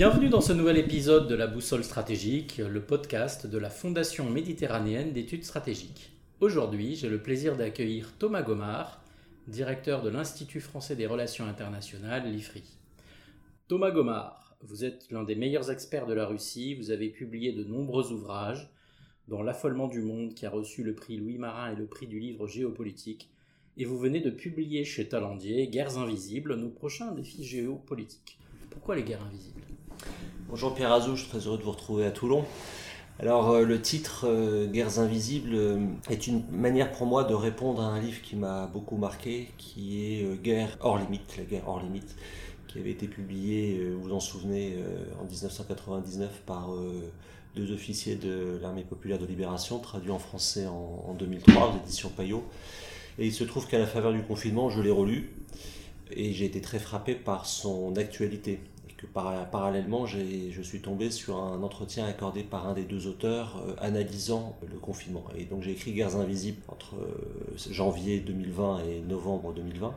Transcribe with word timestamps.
Bienvenue 0.00 0.30
dans 0.30 0.40
ce 0.40 0.54
nouvel 0.54 0.78
épisode 0.78 1.28
de 1.28 1.34
la 1.34 1.46
Boussole 1.46 1.84
stratégique, 1.84 2.56
le 2.56 2.80
podcast 2.80 3.46
de 3.46 3.58
la 3.58 3.68
Fondation 3.68 4.30
méditerranéenne 4.30 5.12
d'études 5.12 5.44
stratégiques. 5.44 6.10
Aujourd'hui, 6.40 6.96
j'ai 6.96 7.10
le 7.10 7.22
plaisir 7.22 7.54
d'accueillir 7.54 8.14
Thomas 8.18 8.40
Gomard, 8.40 9.04
directeur 9.46 10.00
de 10.00 10.08
l'Institut 10.08 10.60
français 10.62 10.96
des 10.96 11.06
relations 11.06 11.44
internationales, 11.44 12.32
l'IFRI. 12.32 12.64
Thomas 13.68 13.90
Gomard, 13.90 14.56
vous 14.62 14.86
êtes 14.86 15.10
l'un 15.10 15.22
des 15.22 15.34
meilleurs 15.34 15.70
experts 15.70 16.06
de 16.06 16.14
la 16.14 16.24
Russie, 16.24 16.76
vous 16.76 16.90
avez 16.90 17.10
publié 17.10 17.52
de 17.52 17.64
nombreux 17.64 18.10
ouvrages, 18.10 18.70
dont 19.28 19.42
L'affolement 19.42 19.88
du 19.88 20.00
monde 20.00 20.32
qui 20.32 20.46
a 20.46 20.50
reçu 20.50 20.82
le 20.82 20.94
prix 20.94 21.18
Louis 21.18 21.36
Marin 21.36 21.72
et 21.72 21.76
le 21.76 21.84
prix 21.84 22.06
du 22.06 22.18
livre 22.18 22.46
géopolitique, 22.46 23.28
et 23.76 23.84
vous 23.84 23.98
venez 23.98 24.20
de 24.20 24.30
publier 24.30 24.82
chez 24.82 25.10
Talandier 25.10 25.68
Guerres 25.68 25.98
invisibles, 25.98 26.54
nos 26.54 26.70
prochains 26.70 27.12
défis 27.12 27.44
géopolitiques. 27.44 28.38
Pourquoi 28.70 28.96
les 28.96 29.02
guerres 29.02 29.24
invisibles? 29.26 29.60
Bonjour 30.48 30.74
Pierre 30.74 30.92
Azou, 30.92 31.16
je 31.16 31.22
suis 31.22 31.30
très 31.30 31.40
heureux 31.40 31.58
de 31.58 31.62
vous 31.62 31.72
retrouver 31.72 32.06
à 32.06 32.10
Toulon. 32.10 32.44
Alors 33.18 33.50
euh, 33.50 33.64
le 33.64 33.82
titre 33.82 34.26
euh, 34.26 34.66
Guerres 34.66 34.98
invisibles 35.00 35.54
euh, 35.54 35.86
est 36.08 36.26
une 36.26 36.44
manière 36.50 36.90
pour 36.92 37.06
moi 37.06 37.24
de 37.24 37.34
répondre 37.34 37.82
à 37.82 37.86
un 37.86 38.00
livre 38.00 38.22
qui 38.22 38.36
m'a 38.36 38.66
beaucoup 38.66 38.96
marqué, 38.96 39.48
qui 39.58 40.04
est 40.04 40.42
Guerre 40.42 40.78
hors 40.80 40.98
limite, 40.98 41.36
la 41.36 41.44
guerre 41.44 41.68
hors 41.68 41.82
limite, 41.82 42.14
qui 42.68 42.78
avait 42.78 42.92
été 42.92 43.08
publié, 43.08 43.90
vous 43.92 44.02
vous 44.02 44.14
en 44.14 44.20
souvenez, 44.20 44.76
en 45.20 45.24
1999 45.24 46.42
par 46.46 46.70
deux 47.56 47.72
officiers 47.72 48.14
de 48.14 48.58
l'armée 48.62 48.84
populaire 48.84 49.18
de 49.18 49.26
libération, 49.26 49.80
traduit 49.80 50.12
en 50.12 50.20
français 50.20 50.66
en, 50.66 51.04
en 51.08 51.14
2003 51.14 51.74
aux 51.74 51.76
éditions 51.84 52.10
Payot. 52.10 52.44
Et 53.18 53.26
il 53.26 53.32
se 53.32 53.44
trouve 53.44 53.66
qu'à 53.66 53.78
la 53.78 53.86
faveur 53.86 54.12
du 54.12 54.22
confinement, 54.22 54.70
je 54.70 54.80
l'ai 54.80 54.90
relu 54.90 55.30
et 56.14 56.32
j'ai 56.32 56.46
été 56.46 56.60
très 56.60 56.78
frappé 56.78 57.14
par 57.14 57.46
son 57.46 57.96
actualité 57.96 58.60
que 59.00 59.06
parallèlement, 59.06 60.04
je 60.04 60.60
suis 60.62 60.80
tombé 60.80 61.10
sur 61.10 61.42
un 61.42 61.62
entretien 61.62 62.06
accordé 62.06 62.42
par 62.42 62.68
un 62.68 62.74
des 62.74 62.82
deux 62.82 63.06
auteurs 63.06 63.62
euh, 63.66 63.74
analysant 63.78 64.56
le 64.70 64.78
confinement. 64.78 65.24
Et 65.38 65.44
donc 65.44 65.62
j'ai 65.62 65.70
écrit 65.70 65.92
Guerres 65.92 66.16
invisibles 66.16 66.60
entre 66.68 66.96
euh, 66.96 67.72
janvier 67.72 68.20
2020 68.20 68.80
et 68.84 69.00
novembre 69.00 69.54
2020. 69.54 69.94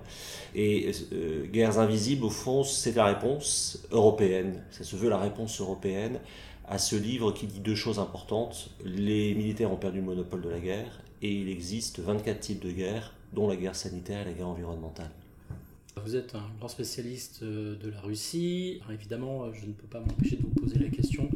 Et 0.56 0.92
euh, 1.12 1.46
Guerres 1.48 1.80
invisibles, 1.80 2.24
au 2.24 2.30
fond, 2.30 2.64
c'est 2.64 2.96
la 2.96 3.06
réponse 3.06 3.86
européenne. 3.92 4.64
Ça 4.72 4.86
se 4.86 4.96
veut 4.96 5.10
la 5.10 5.20
réponse 5.20 5.60
européenne 5.60 6.20
à 6.66 6.78
ce 6.78 6.96
livre 6.96 7.34
qui 7.34 7.46
dit 7.46 7.60
deux 7.60 7.76
choses 7.76 8.00
importantes. 8.00 8.70
Les 8.86 9.36
militaires 9.36 9.72
ont 9.72 9.78
perdu 9.78 9.98
le 10.00 10.06
monopole 10.06 10.42
de 10.42 10.50
la 10.50 10.60
guerre 10.60 11.02
et 11.22 11.30
il 11.30 11.50
existe 11.50 12.00
24 12.00 12.40
types 12.40 12.64
de 12.64 12.72
guerres, 12.72 13.14
dont 13.34 13.50
la 13.50 13.58
guerre 13.58 13.76
sanitaire 13.76 14.22
et 14.22 14.26
la 14.26 14.32
guerre 14.32 14.48
environnementale. 14.48 15.12
Vous 16.02 16.16
êtes 16.16 16.36
un 16.36 16.50
grand 16.58 16.68
spécialiste 16.68 17.44
euh, 17.44 17.76
de 17.76 17.90
la 17.90 18.00
Russie. 18.02 18.82
évidemment, 18.92 19.54
je 19.54 19.66
ne 19.66 19.74
peux 19.74 19.88
pas 19.88 20.00
m'empêcher 20.00 20.38
de 20.38 20.42
vous 20.42 20.50
poser 20.50 20.80
la 20.80 20.90
question. 20.90 21.30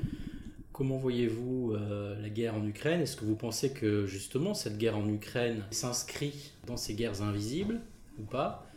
Comment 0.73 0.97
voyez-vous 0.97 1.73
euh, 1.73 2.19
la 2.21 2.29
guerre 2.29 2.55
en 2.55 2.65
Ukraine? 2.65 3.01
Est-ce 3.01 3.15
que 3.15 3.25
vous 3.25 3.35
pensez 3.35 3.71
que 3.71 4.05
justement 4.05 4.53
cette 4.53 4.77
guerre 4.77 4.97
en 4.97 5.07
Ukraine 5.07 5.63
s'inscrit 5.71 6.51
dans 6.65 6.77
ces 6.77 6.95
guerres 6.95 7.21
invisibles 7.21 7.79
ou 8.19 8.23
pas? 8.23 8.67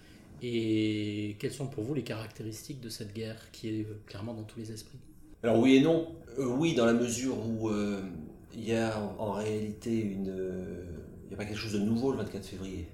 Et 0.42 1.36
quelles 1.38 1.52
sont 1.52 1.66
pour 1.66 1.84
vous 1.84 1.94
les 1.94 2.02
caractéristiques 2.02 2.80
de 2.80 2.88
cette 2.88 3.12
guerre 3.12 3.50
qui 3.50 3.68
est 3.68 3.82
euh, 3.82 4.00
clairement 4.06 4.34
dans 4.34 4.44
tous 4.44 4.58
les 4.58 4.72
esprits? 4.72 4.98
Alors 5.42 5.58
oui 5.58 5.76
et 5.76 5.80
non. 5.80 6.08
oui, 6.38 6.74
dans 6.74 6.86
la 6.86 6.92
mesure 6.92 7.34
où 7.38 7.70
il 8.54 8.64
y 8.64 8.74
a 8.74 9.00
en, 9.18 9.32
réalité 9.32 9.98
une... 9.98 10.34
Il 11.24 11.28
n'y 11.28 11.34
a 11.34 11.36
pas 11.38 11.46
quelque 11.46 11.58
chose 11.58 11.72
de 11.72 11.78
nouveau 11.78 12.12
le 12.12 12.18
24 12.18 12.44
février 12.44 12.86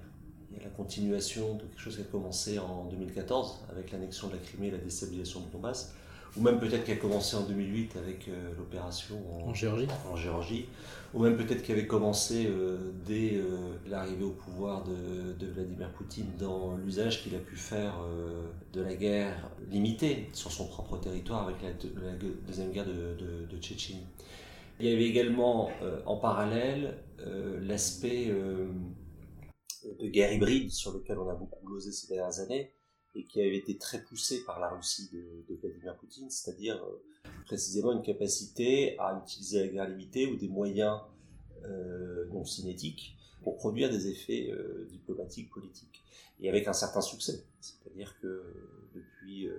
continuation 0.77 1.55
de 1.55 1.63
quelque 1.63 1.81
chose 1.81 1.95
qui 1.95 2.01
a 2.01 2.05
commencé 2.05 2.59
en 2.59 2.85
2014 2.85 3.65
avec 3.71 3.91
l'annexion 3.91 4.27
de 4.27 4.33
la 4.33 4.39
Crimée 4.39 4.67
et 4.67 4.71
la 4.71 4.77
déstabilisation 4.77 5.41
de 5.41 5.51
Donbass, 5.51 5.93
ou 6.37 6.41
même 6.41 6.59
peut-être 6.59 6.85
qui 6.85 6.91
a 6.91 6.95
commencé 6.95 7.35
en 7.35 7.41
2008 7.41 7.97
avec 7.97 8.27
euh, 8.27 8.51
l'opération 8.57 9.15
en, 9.43 9.53
Géorgie. 9.53 9.87
en 10.11 10.15
Géorgie, 10.15 10.65
ou 11.13 11.23
même 11.23 11.35
peut-être 11.35 11.63
qui 11.63 11.71
avait 11.71 11.87
commencé 11.87 12.45
euh, 12.47 12.91
dès 13.07 13.35
euh, 13.35 13.45
l'arrivée 13.89 14.23
au 14.23 14.31
pouvoir 14.31 14.83
de, 14.83 15.45
Vladimir 15.47 15.89
Poutine 15.89 16.27
dans 16.37 16.75
l'usage 16.75 17.23
qu'il 17.23 17.33
a 17.33 17.39
pu 17.39 17.55
faire 17.55 17.95
de 18.73 18.81
la 18.81 18.93
guerre 18.93 19.49
limitée 19.71 20.29
sur 20.33 20.51
son 20.51 20.67
propre 20.67 20.97
territoire 20.97 21.47
avec 21.47 21.55
la, 21.63 22.11
deuxième 22.45 22.71
guerre 22.71 22.85
de, 22.85 23.15
de, 23.49 23.57
Tchétchénie. 23.57 24.05
Il 24.79 24.87
y 24.87 24.93
avait 24.93 25.05
également 25.05 25.71
en 26.05 26.17
parallèle 26.17 26.97
l'aspect 27.61 28.31
de 29.99 30.07
guerre 30.07 30.33
hybride 30.33 30.71
sur 30.71 30.93
lequel 30.93 31.17
on 31.19 31.29
a 31.29 31.35
beaucoup 31.35 31.65
glosé 31.65 31.91
ces 31.91 32.07
dernières 32.07 32.39
années 32.39 32.71
et 33.15 33.23
qui 33.23 33.41
avait 33.41 33.57
été 33.57 33.77
très 33.77 34.01
poussé 34.03 34.43
par 34.43 34.59
la 34.59 34.69
Russie 34.69 35.09
de, 35.11 35.55
Vladimir 35.55 35.95
Poutine, 35.95 36.29
c'est-à-dire 36.29 36.75
euh, 36.83 37.01
précisément 37.45 37.91
une 37.91 38.03
capacité 38.03 38.97
à 38.99 39.19
utiliser 39.23 39.61
la 39.61 39.67
guerre 39.67 39.89
limitée 39.89 40.27
ou 40.27 40.35
des 40.35 40.47
moyens 40.47 40.99
euh, 41.65 42.25
non 42.27 42.45
cinétiques 42.45 43.17
pour 43.43 43.57
produire 43.57 43.89
des 43.89 44.07
effets 44.07 44.51
euh, 44.51 44.87
diplomatiques, 44.91 45.49
politiques, 45.49 46.03
et 46.39 46.49
avec 46.49 46.67
un 46.67 46.73
certain 46.73 47.01
succès. 47.01 47.43
C'est-à-dire 47.59 48.15
que 48.21 48.43
depuis 48.93 49.49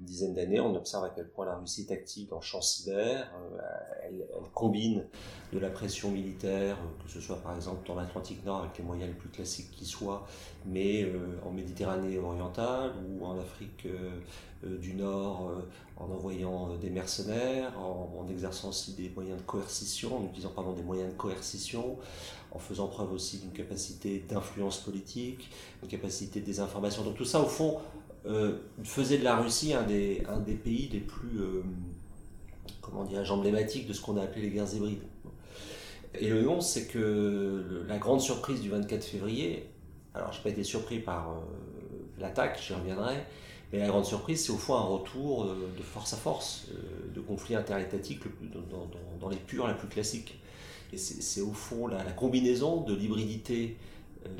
une 0.00 0.06
dizaine 0.06 0.34
d'années, 0.34 0.60
on 0.60 0.74
observe 0.74 1.04
à 1.04 1.10
quel 1.10 1.28
point 1.28 1.44
la 1.44 1.56
Russie 1.56 1.86
est 1.88 1.92
active 1.92 2.28
dans 2.28 2.36
le 2.36 2.42
champ 2.42 2.62
cyber. 2.62 3.30
Euh, 3.34 3.60
elle, 4.02 4.26
combine 4.54 5.04
de 5.52 5.58
la 5.58 5.68
pression 5.68 6.10
militaire, 6.10 6.76
euh, 6.78 7.04
que 7.04 7.10
ce 7.10 7.20
soit 7.20 7.36
par 7.36 7.54
exemple 7.54 7.86
dans 7.86 7.94
l'Atlantique 7.94 8.44
Nord 8.44 8.62
avec 8.62 8.78
les 8.78 8.84
moyens 8.84 9.08
les 9.08 9.14
plus 9.14 9.28
classiques 9.28 9.70
qui 9.70 9.84
soient, 9.84 10.26
mais 10.66 11.02
euh, 11.02 11.38
en 11.44 11.50
Méditerranée 11.50 12.18
orientale 12.18 12.92
ou 13.08 13.24
en 13.24 13.38
Afrique 13.38 13.86
du 14.62 14.92
Nord 14.92 15.52
en 15.96 16.04
envoyant 16.10 16.76
des 16.76 16.90
mercenaires, 16.90 17.72
en, 17.78 18.26
exerçant 18.30 18.68
aussi 18.68 18.92
des 18.92 19.08
moyens 19.08 19.38
de 19.38 19.42
coercition, 19.42 20.18
en 20.18 20.24
utilisant 20.24 20.50
des 20.74 20.82
moyens 20.82 21.10
de 21.10 21.16
coercition, 21.16 21.96
en 22.52 22.58
faisant 22.58 22.88
preuve 22.88 23.12
aussi 23.12 23.38
d'une 23.38 23.52
capacité 23.52 24.18
d'influence 24.28 24.78
politique, 24.78 25.50
une 25.82 25.88
capacité 25.88 26.40
de 26.40 26.46
désinformation. 26.46 27.04
Donc 27.04 27.16
tout 27.16 27.24
ça, 27.24 27.40
au 27.40 27.46
fond, 27.46 27.78
euh, 28.26 28.58
faisait 28.84 29.16
de 29.16 29.24
la 29.24 29.36
Russie 29.36 29.72
un 29.72 29.82
des, 29.82 30.22
un 30.28 30.40
des 30.40 30.54
pays 30.54 30.88
les 30.92 31.00
plus, 31.00 31.40
euh, 31.40 31.62
comment 32.82 33.04
dirais 33.04 33.28
emblématiques 33.30 33.88
de 33.88 33.94
ce 33.94 34.02
qu'on 34.02 34.18
a 34.18 34.22
appelé 34.22 34.42
les 34.42 34.50
guerres 34.50 34.74
hybrides. 34.74 35.02
Et 36.18 36.28
le 36.28 36.42
nom, 36.42 36.60
c'est 36.60 36.86
que 36.86 37.84
la 37.88 37.98
grande 37.98 38.20
surprise 38.20 38.60
du 38.60 38.68
24 38.68 39.02
février, 39.04 39.70
alors 40.14 40.32
je 40.32 40.38
n'ai 40.38 40.42
pas 40.42 40.50
été 40.50 40.64
surpris 40.64 40.98
par 40.98 41.30
euh, 41.30 41.34
l'attaque, 42.18 42.60
j'y 42.62 42.74
reviendrai, 42.74 43.24
mais 43.72 43.78
la 43.78 43.86
grande 43.86 44.04
surprise, 44.04 44.44
c'est 44.44 44.52
au 44.52 44.58
fond 44.58 44.74
un 44.74 44.82
retour 44.82 45.46
de 45.46 45.82
force 45.82 46.12
à 46.12 46.16
force, 46.16 46.66
de 47.14 47.20
conflits 47.20 47.54
interétatiques 47.54 48.24
dans, 49.20 49.28
les 49.28 49.36
purs 49.36 49.68
la 49.68 49.74
plus 49.74 49.86
classiques. 49.86 50.40
Et 50.92 50.96
c'est 50.96 51.40
au 51.40 51.52
fond 51.52 51.86
la 51.86 52.02
combinaison 52.10 52.80
de 52.80 52.96
l'hybridité 52.96 53.76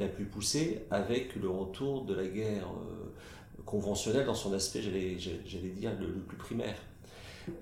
la 0.01 0.09
plus 0.09 0.25
poussée 0.25 0.85
avec 0.91 1.37
le 1.37 1.49
retour 1.49 2.05
de 2.05 2.15
la 2.15 2.27
guerre 2.27 2.67
conventionnel 3.71 4.27
dans 4.27 4.35
son 4.35 4.53
aspect, 4.53 4.83
j'allais 4.83 5.15
dire, 5.71 5.93
le, 5.99 6.09
plus 6.21 6.37
primaire. 6.37 6.75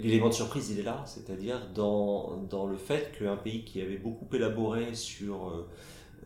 L'élément 0.00 0.28
de 0.28 0.34
surprise, 0.34 0.70
il 0.70 0.80
est 0.80 0.82
là, 0.82 1.04
c'est-à-dire 1.06 1.60
dans, 1.74 2.66
le 2.66 2.76
fait 2.76 3.12
qu'un 3.18 3.36
pays 3.36 3.62
qui 3.64 3.82
avait 3.82 3.98
beaucoup 3.98 4.26
élaboré 4.34 4.94
sur, 4.94 5.48
euh, 5.48 5.68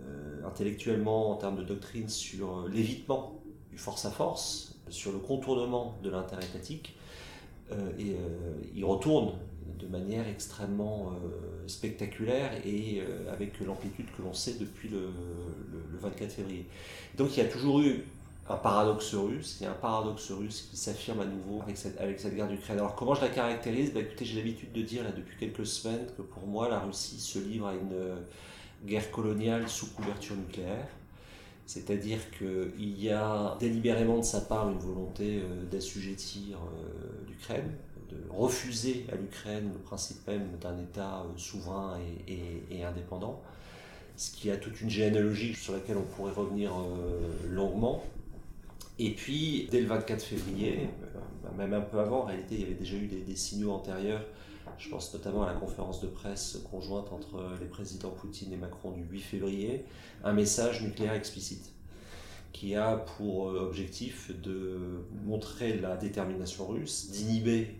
euh, 0.00 0.46
intellectuellement, 0.46 1.32
en 1.32 1.36
termes 1.36 1.56
de 1.56 1.64
doctrine, 1.64 2.08
sur 2.08 2.58
euh, 2.58 2.68
l'évitement 2.72 3.42
du 3.70 3.76
force 3.76 4.04
à 4.04 4.10
force, 4.10 4.76
sur 4.88 5.10
le 5.10 5.18
contournement 5.18 5.98
de 6.02 6.10
l'interétatique, 6.10 6.96
et, 7.98 8.16
il 8.74 8.84
retourne 8.84 9.32
de 9.78 9.86
manière 9.86 10.28
extrêmement 10.28 11.12
spectaculaire 11.66 12.50
et 12.66 13.00
avec 13.32 13.58
l'amplitude 13.60 14.04
que 14.14 14.20
l'on 14.20 14.34
sait 14.34 14.56
depuis 14.60 14.90
le, 14.90 15.08
24 15.98 16.30
février. 16.30 16.66
Donc 17.16 17.34
il 17.34 17.42
y 17.42 17.46
a 17.46 17.48
toujours 17.48 17.80
eu 17.80 18.04
un 18.48 18.56
paradoxe 18.56 19.14
russe, 19.14 19.58
il 19.60 19.64
y 19.64 19.66
a 19.66 19.70
un 19.70 19.74
paradoxe 19.74 20.30
russe 20.32 20.68
qui 20.68 20.76
s'affirme 20.76 21.20
à 21.20 21.24
nouveau 21.24 21.62
avec 21.62 21.76
cette, 21.76 22.00
avec 22.00 22.18
cette 22.18 22.34
guerre 22.34 22.48
d'Ukraine. 22.48 22.78
Alors 22.78 22.96
comment 22.96 23.14
je 23.14 23.20
la 23.20 23.28
caractérise? 23.28 23.92
Bah, 23.94 24.00
Écoutez, 24.00 24.24
j'ai 24.24 24.36
l'habitude 24.36 24.72
de 24.72 24.82
dire 24.82 25.04
là, 25.04 25.12
depuis 25.12 25.36
quelques 25.38 25.66
semaines 25.66 26.06
que 26.16 26.22
pour 26.22 26.46
moi 26.46 26.68
la 26.68 26.80
Russie 26.80 27.20
se 27.20 27.38
livre 27.38 27.68
à 27.68 27.74
une 27.74 27.92
euh, 27.92 28.16
guerre 28.84 29.10
coloniale 29.12 29.68
sous 29.68 29.92
couverture 29.92 30.36
nucléaire. 30.36 30.88
C'est-à-dire 31.66 32.18
qu'il 32.36 33.00
y 33.00 33.10
a 33.10 33.56
délibérément 33.60 34.18
de 34.18 34.24
sa 34.24 34.40
part 34.40 34.68
une 34.68 34.78
volonté 34.78 35.40
euh, 35.40 35.64
d'assujettir 35.70 36.58
euh, 36.58 37.28
l'Ukraine, 37.28 37.70
de 38.10 38.16
refuser 38.28 39.06
à 39.12 39.14
l'Ukraine 39.14 39.70
le 39.72 39.78
principe 39.78 40.26
même 40.26 40.58
d'un 40.60 40.76
État 40.78 41.24
souverain 41.36 41.96
et, 42.26 42.84
indépendant, 42.84 43.40
ce 44.16 44.32
qui 44.32 44.50
a 44.50 44.56
toute 44.56 44.80
une 44.82 44.90
généalogie 44.90 45.54
sur 45.54 45.72
laquelle 45.72 45.96
on 45.96 46.14
pourrait 46.16 46.32
revenir 46.32 46.72
longuement. 47.48 48.04
Et 49.04 49.10
puis, 49.10 49.66
dès 49.68 49.80
le 49.80 49.88
24 49.88 50.22
février, 50.22 50.88
euh, 51.02 51.56
même 51.58 51.74
un 51.74 51.80
peu 51.80 51.98
avant, 51.98 52.20
en 52.20 52.24
réalité, 52.26 52.54
il 52.54 52.60
y 52.60 52.64
avait 52.64 52.74
déjà 52.74 52.94
eu 52.94 53.08
des, 53.08 53.34
signaux 53.34 53.72
antérieurs. 53.72 54.24
Je 54.78 54.88
pense 54.88 55.12
notamment 55.12 55.42
à 55.42 55.46
la 55.46 55.58
conférence 55.58 56.00
de 56.00 56.06
presse 56.06 56.60
conjointe 56.70 57.12
entre 57.12 57.42
les 57.60 57.66
présidents 57.66 58.10
Poutine 58.10 58.52
et 58.52 58.56
Macron 58.56 58.92
du 58.92 59.02
8 59.02 59.20
février, 59.20 59.84
un 60.22 60.32
message 60.32 60.82
nucléaire 60.82 61.14
explicite 61.14 61.72
qui 62.52 62.76
a 62.76 62.96
pour 63.16 63.48
euh, 63.48 63.66
objectif 63.66 64.30
de 64.40 64.78
montrer 65.24 65.78
la 65.78 65.96
détermination 65.96 66.68
russe, 66.68 67.10
d'inhiber 67.10 67.74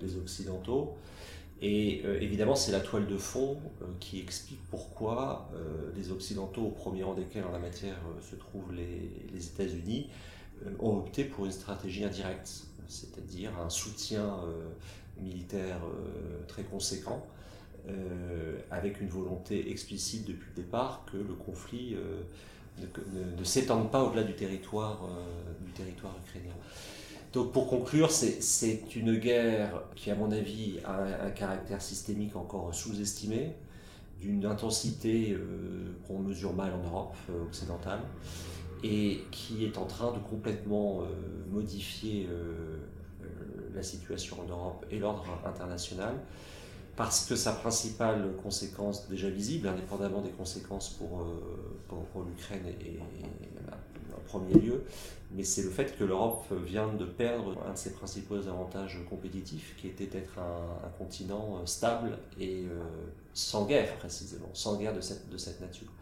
les 0.00 0.16
Occidentaux. 0.16 0.96
Et 1.62 2.02
évidemment, 2.20 2.56
c'est 2.56 2.72
la 2.72 2.80
toile 2.80 3.06
de 3.06 3.16
fond 3.16 3.58
qui 4.00 4.18
explique 4.20 4.58
pourquoi 4.70 5.48
les 5.94 6.10
Occidentaux, 6.10 6.62
au 6.62 6.70
premier 6.70 7.04
rang 7.04 7.14
desquels 7.14 7.44
en 7.44 7.52
la 7.52 7.60
matière 7.60 7.96
se 8.20 8.34
trouvent 8.34 8.72
les 8.74 9.46
États-Unis, 9.46 10.08
ont 10.78 10.98
opté 10.98 11.24
pour 11.24 11.46
une 11.46 11.52
stratégie 11.52 12.04
indirecte, 12.04 12.64
c'est-à-dire 12.88 13.50
un 13.58 13.70
soutien 13.70 14.38
militaire 15.20 15.80
très 16.48 16.62
conséquent 16.62 17.26
euh, 17.88 18.58
avec 18.72 19.00
une 19.00 19.06
volonté 19.06 19.70
explicite 19.70 20.26
depuis 20.26 20.48
le 20.56 20.62
départ 20.62 21.04
que 21.10 21.16
le 21.18 21.34
conflit 21.34 21.94
euh, 21.94 22.22
ne, 23.38 23.44
s'étende 23.44 23.92
pas 23.92 24.02
au-delà 24.02 24.22
euh, 24.22 24.24
du 24.24 24.34
territoire 24.34 25.06
ukrainien. 26.26 26.54
Donc 27.32 27.52
pour 27.52 27.68
conclure, 27.68 28.10
c'est 28.10 28.96
une 28.96 29.16
guerre 29.18 29.84
qui, 29.94 30.10
à 30.10 30.16
mon 30.16 30.32
avis, 30.32 30.80
a 30.84 31.26
un, 31.26 31.30
caractère 31.30 31.80
systémique 31.80 32.34
encore 32.34 32.74
sous-estimé, 32.74 33.52
d'une 34.20 34.44
intensité 34.46 35.36
qu'on 36.08 36.20
mesure 36.20 36.54
mal 36.54 36.72
en 36.72 36.82
Europe 36.82 37.14
occidentale, 37.46 38.00
et 38.82 39.22
qui 39.30 39.64
est 39.64 39.78
en 39.78 39.86
train 39.86 40.12
de 40.12 40.18
complètement 40.18 41.02
modifier 41.50 42.28
la 43.74 43.82
situation 43.82 44.36
en 44.40 44.48
Europe 44.48 44.86
et 44.90 44.98
l'ordre 44.98 45.26
international 45.44 46.14
parce 46.96 47.26
que 47.26 47.36
sa 47.36 47.52
principale 47.52 48.32
conséquence 48.42 49.08
déjà 49.08 49.28
visible, 49.28 49.68
indépendamment 49.68 50.22
des 50.22 50.30
conséquences 50.30 50.90
pour, 50.90 51.20
euh, 51.20 51.24
pour, 51.88 52.24
l'Ukraine 52.24 52.62
en 54.16 54.20
premier 54.26 54.54
lieu, 54.54 54.82
mais 55.32 55.44
c'est 55.44 55.62
le 55.62 55.70
fait 55.70 55.96
que 55.96 56.04
l'Europe 56.04 56.46
vient 56.64 56.92
de 56.92 57.04
perdre 57.04 57.54
un 57.68 57.74
de 57.74 57.78
ses 57.78 57.92
principaux 57.92 58.48
avantages 58.48 58.98
compétitifs, 59.08 59.76
qui 59.76 59.88
était 59.88 60.06
d'être 60.06 60.38
un, 60.38 60.88
continent 60.98 61.58
euh, 61.60 61.66
stable 61.66 62.18
et 62.40 62.64
euh, 62.64 62.82
sans 63.34 63.66
guerre 63.66 63.94
précisément, 63.98 64.48
sans 64.54 64.78
guerre 64.78 64.94
de 64.94 65.02
cette, 65.02 65.28
de 65.28 65.36
cette 65.36 65.60
nature. 65.60 65.92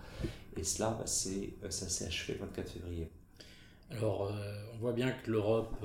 Et 0.57 0.65
cela, 0.65 0.91
bah, 0.91 1.07
c'est, 1.07 1.51
ça 1.71 1.89
s'est 1.89 2.07
achevé 2.07 2.35
le 2.35 2.41
24 2.41 2.71
février. 2.71 3.09
Alors, 3.91 4.33
on 4.75 4.79
voit 4.79 4.93
bien 4.93 5.11
que 5.11 5.31
l'Europe 5.31 5.77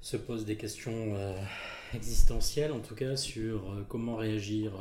se 0.00 0.16
pose 0.16 0.44
des 0.44 0.56
questions 0.56 1.14
existentielle, 1.94 2.72
en 2.72 2.80
tout 2.80 2.94
cas, 2.94 3.16
sur 3.16 3.70
euh, 3.70 3.84
comment 3.88 4.16
réagir 4.16 4.74
euh, 4.74 4.80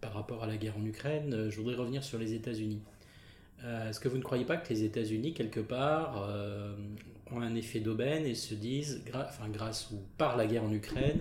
par 0.00 0.12
rapport 0.14 0.42
à 0.42 0.46
la 0.46 0.56
guerre 0.56 0.76
en 0.78 0.84
Ukraine. 0.84 1.32
Euh, 1.32 1.50
je 1.50 1.56
voudrais 1.60 1.74
revenir 1.74 2.04
sur 2.04 2.18
les 2.18 2.34
États-Unis. 2.34 2.80
Est-ce 3.88 3.98
que 3.98 4.08
vous 4.08 4.18
ne 4.18 4.22
croyez 4.22 4.44
pas 4.44 4.58
que 4.58 4.68
les 4.68 4.84
États-Unis, 4.84 5.32
quelque 5.32 5.60
part, 5.60 6.28
ont 7.32 7.40
un 7.40 7.54
effet 7.54 7.80
d'aubaine 7.80 8.24
et 8.24 8.34
se 8.34 8.54
disent, 8.54 9.02
enfin, 9.12 9.48
grâce 9.48 9.90
ou 9.90 9.96
par 10.18 10.36
la 10.36 10.46
guerre 10.46 10.62
en 10.62 10.72
Ukraine, 10.72 11.18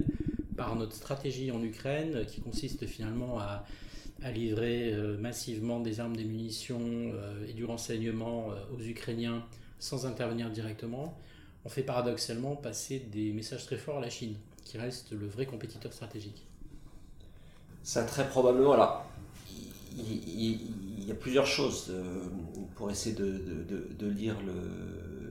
par 0.55 0.75
notre 0.75 0.93
stratégie 0.93 1.49
en 1.49 1.63
Ukraine, 1.63 2.25
qui 2.27 2.41
consiste 2.41 2.85
finalement 2.87 3.39
à, 3.39 3.65
livrer 4.31 4.93
massivement 5.19 5.79
des 5.79 5.99
armes, 5.99 6.15
des 6.15 6.23
munitions 6.23 7.11
et 7.47 7.53
du 7.53 7.65
renseignement 7.65 8.47
aux 8.73 8.81
Ukrainiens 8.81 9.45
sans 9.79 10.05
intervenir 10.05 10.49
directement, 10.49 11.17
on 11.63 11.69
fait 11.69 11.83
paradoxalement 11.83 12.55
passer 12.55 12.99
des 12.99 13.31
messages 13.31 13.65
très 13.65 13.77
forts 13.77 13.97
à 13.97 14.01
la 14.01 14.09
Chine 14.09 14.35
qui 14.63 14.77
reste 14.77 15.11
le 15.11 15.27
vrai 15.27 15.45
compétiteur 15.45 15.93
stratégique 15.93 16.45
Ça, 17.83 18.03
très 18.03 18.27
probablement. 18.27 18.73
Alors, 18.73 19.05
il, 19.97 21.07
y 21.07 21.11
a 21.11 21.15
plusieurs 21.15 21.45
choses 21.45 21.87
euh, 21.89 22.23
pour 22.75 22.89
essayer 22.89 23.15
de, 23.15 23.41
de, 23.99 24.07
lire 24.07 24.35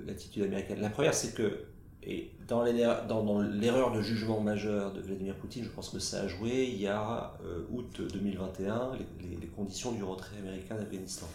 l'attitude 0.06 0.44
américaine. 0.44 0.80
La 0.80 0.90
première, 0.90 1.14
c'est 1.14 1.34
que 1.34 1.64
et 2.06 2.30
dans 2.46 2.62
l'erreur 2.62 3.92
de 3.92 4.02
jugement 4.02 4.40
majeur 4.40 4.92
de 4.92 5.00
Vladimir 5.00 5.34
Poutine, 5.36 5.64
je 5.64 5.70
pense 5.70 5.88
que 5.88 5.98
ça 5.98 6.22
a 6.22 6.28
joué 6.28 6.68
il 6.70 6.80
y 6.80 6.86
a 6.86 7.34
euh, 7.44 7.62
août 7.72 8.02
2021, 8.12 8.92
les, 9.20 9.46
conditions 9.46 9.92
du 9.92 10.02
retrait 10.02 10.36
américain 10.38 10.74
d'Afghanistan. 10.74 11.28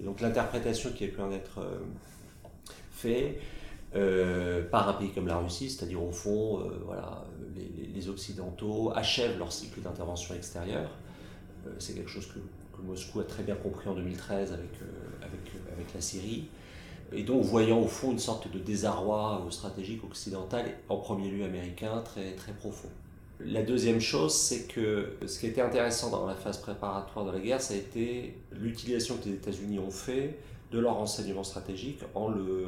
Et 0.00 0.04
donc 0.04 0.20
l'interprétation 0.20 0.90
qui 0.92 1.04
a 1.04 1.08
pu 1.08 1.20
en 1.20 1.30
être 1.32 1.58
euh, 1.58 1.80
faite, 2.90 3.40
euh, 3.94 4.66
par 4.70 4.88
un 4.88 4.94
pays 4.94 5.10
comme 5.10 5.26
la 5.26 5.36
Russie, 5.36 5.68
c'est-à-dire 5.68 6.02
au 6.02 6.12
fond, 6.12 6.62
voilà, 6.86 7.24
les, 7.54 8.08
Occidentaux 8.08 8.92
achèvent 8.96 9.38
leur 9.38 9.52
cycle 9.52 9.80
d'intervention 9.80 10.34
extérieure. 10.34 10.90
C'est 11.78 11.94
quelque 11.94 12.10
chose 12.10 12.26
que, 12.26 12.40
Moscou 12.82 13.20
a 13.20 13.24
très 13.24 13.44
bien 13.44 13.54
compris 13.54 13.88
en 13.88 13.94
2013 13.94 14.52
avec, 14.52 14.70
avec, 15.20 15.52
avec, 15.72 15.94
la 15.94 16.00
Syrie. 16.00 16.48
Et 17.14 17.22
donc, 17.22 17.42
voyant 17.42 17.80
au 17.80 17.86
fond 17.86 18.12
une 18.12 18.18
sorte 18.18 18.50
de 18.50 18.58
désarroi 18.58 19.44
stratégique 19.50 20.02
occidental, 20.04 20.64
en 20.88 20.96
premier 20.96 21.30
lieu 21.30 21.44
américain, 21.44 22.02
très, 22.04 22.32
très 22.32 22.52
profond. 22.52 22.88
La 23.44 23.62
deuxième 23.62 24.00
chose, 24.00 24.34
c'est 24.34 24.68
que 24.68 25.16
ce 25.26 25.40
qui 25.40 25.46
était 25.46 25.60
intéressant 25.60 26.10
dans 26.10 26.26
la 26.26 26.34
phase 26.34 26.58
préparatoire 26.58 27.24
de 27.26 27.32
la 27.32 27.40
guerre, 27.40 27.60
ça 27.60 27.74
a 27.74 27.76
été 27.76 28.36
l'utilisation 28.52 29.16
que 29.16 29.28
les 29.28 29.34
États-Unis 29.34 29.78
ont 29.78 29.90
fait 29.90 30.38
de 30.70 30.78
leur 30.78 30.94
renseignement 30.94 31.44
stratégique 31.44 32.00
en 32.14 32.28
le, 32.28 32.66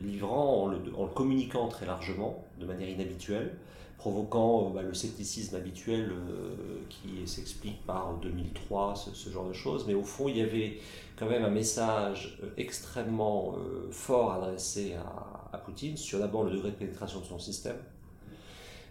livrant 0.00 0.64
en 0.64 0.68
le, 0.68 0.78
communiquant 1.14 1.68
très 1.68 1.86
largement, 1.86 2.44
de 2.60 2.66
manière 2.66 2.88
inhabituelle, 2.88 3.54
provoquant 3.96 4.68
euh, 4.68 4.74
bah, 4.74 4.82
le 4.82 4.94
scepticisme 4.94 5.56
habituel 5.56 6.10
euh, 6.12 6.54
qui 6.88 7.26
s'explique 7.26 7.84
par 7.86 8.18
2003, 8.22 8.94
ce, 8.94 9.30
genre 9.30 9.48
de 9.48 9.52
choses. 9.52 9.84
Mais 9.86 9.94
au 9.94 10.04
fond, 10.04 10.28
il 10.28 10.36
y 10.36 10.42
avait 10.42 10.78
quand 11.16 11.26
même 11.26 11.44
un 11.44 11.50
message 11.50 12.38
euh, 12.42 12.48
extrêmement 12.56 13.56
fort 13.90 14.32
adressé 14.32 14.94
à, 14.94 15.32
Poutine 15.64 15.96
sur 15.96 16.18
d'abord 16.18 16.44
le 16.44 16.50
degré 16.50 16.70
de 16.70 16.76
pénétration 16.76 17.18
de 17.18 17.24
son 17.24 17.38
système, 17.38 17.78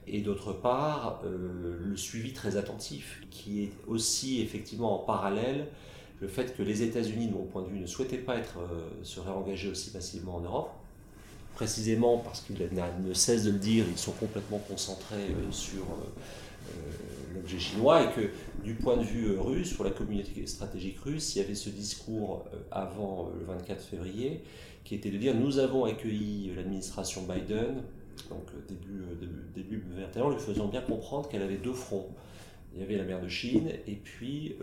et 0.07 0.19
d'autre 0.21 0.51
part 0.51 1.21
le 1.23 1.95
suivi 1.95 2.33
très 2.33 2.57
attentif, 2.57 3.21
qui 3.29 3.63
est 3.63 3.71
aussi 3.87 4.41
effectivement 4.41 4.99
en 5.01 5.05
parallèle 5.05 5.67
le 6.19 6.27
fait 6.27 6.57
que 6.57 6.63
les 6.63 6.81
États-Unis, 6.81 7.27
de 7.27 7.33
mon 7.33 7.43
point 7.43 7.61
de 7.61 7.67
vue, 7.67 7.79
ne 7.79 7.85
souhaitaient 7.85 8.17
pas 8.17 8.35
être, 8.35 8.57
se 9.03 9.19
réengager 9.19 9.69
aussi 9.69 9.91
massivement 9.93 10.37
en 10.37 10.41
Europe, 10.41 10.71
précisément 11.55 12.17
parce 12.17 12.41
qu'il 12.41 12.57
ne 12.57 13.13
cesse 13.13 13.45
de 13.45 13.51
le 13.51 13.57
dire, 13.57 13.85
ils 13.89 13.97
sont 13.97 14.11
complètement 14.11 14.59
concentrés 14.59 15.29
euh, 15.29 15.51
sur 15.51 15.83
euh, 15.83 16.69
euh, 16.69 17.33
l'objet 17.33 17.57
chinois 17.57 18.03
et 18.03 18.11
que 18.11 18.29
du 18.63 18.75
point 18.75 18.97
de 18.97 19.03
vue 19.03 19.37
russe, 19.39 19.73
pour 19.73 19.85
la 19.85 19.91
communauté 19.91 20.45
stratégique 20.45 20.99
russe, 20.99 21.35
il 21.35 21.41
y 21.41 21.45
avait 21.45 21.55
ce 21.55 21.69
discours 21.69 22.45
avant 22.71 23.31
le 23.39 23.45
24 23.45 23.81
février 23.81 24.43
qui 24.83 24.95
était 24.95 25.09
de 25.09 25.17
dire 25.17 25.33
nous 25.33 25.57
avons 25.57 25.85
accueilli 25.85 26.51
l'administration 26.55 27.23
Biden, 27.23 27.81
donc 28.29 28.45
début, 28.67 29.01
début, 29.19 29.79
début 29.79 29.83
21, 29.97 30.31
lui 30.31 30.39
faisant 30.39 30.67
bien 30.67 30.81
comprendre 30.81 31.27
qu'elle 31.27 31.41
avait 31.41 31.57
deux 31.57 31.73
fronts. 31.73 32.09
Il 32.73 32.81
y 32.81 32.83
avait 32.83 32.97
la 32.97 33.03
mer 33.03 33.21
de 33.21 33.29
Chine 33.29 33.69
et 33.87 33.95
puis 33.95 34.57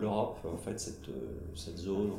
l'Europe, 0.00 0.38
en 0.44 0.56
fait, 0.56 0.80
cette, 0.80 1.10
cette 1.54 1.76
zone, 1.76 2.12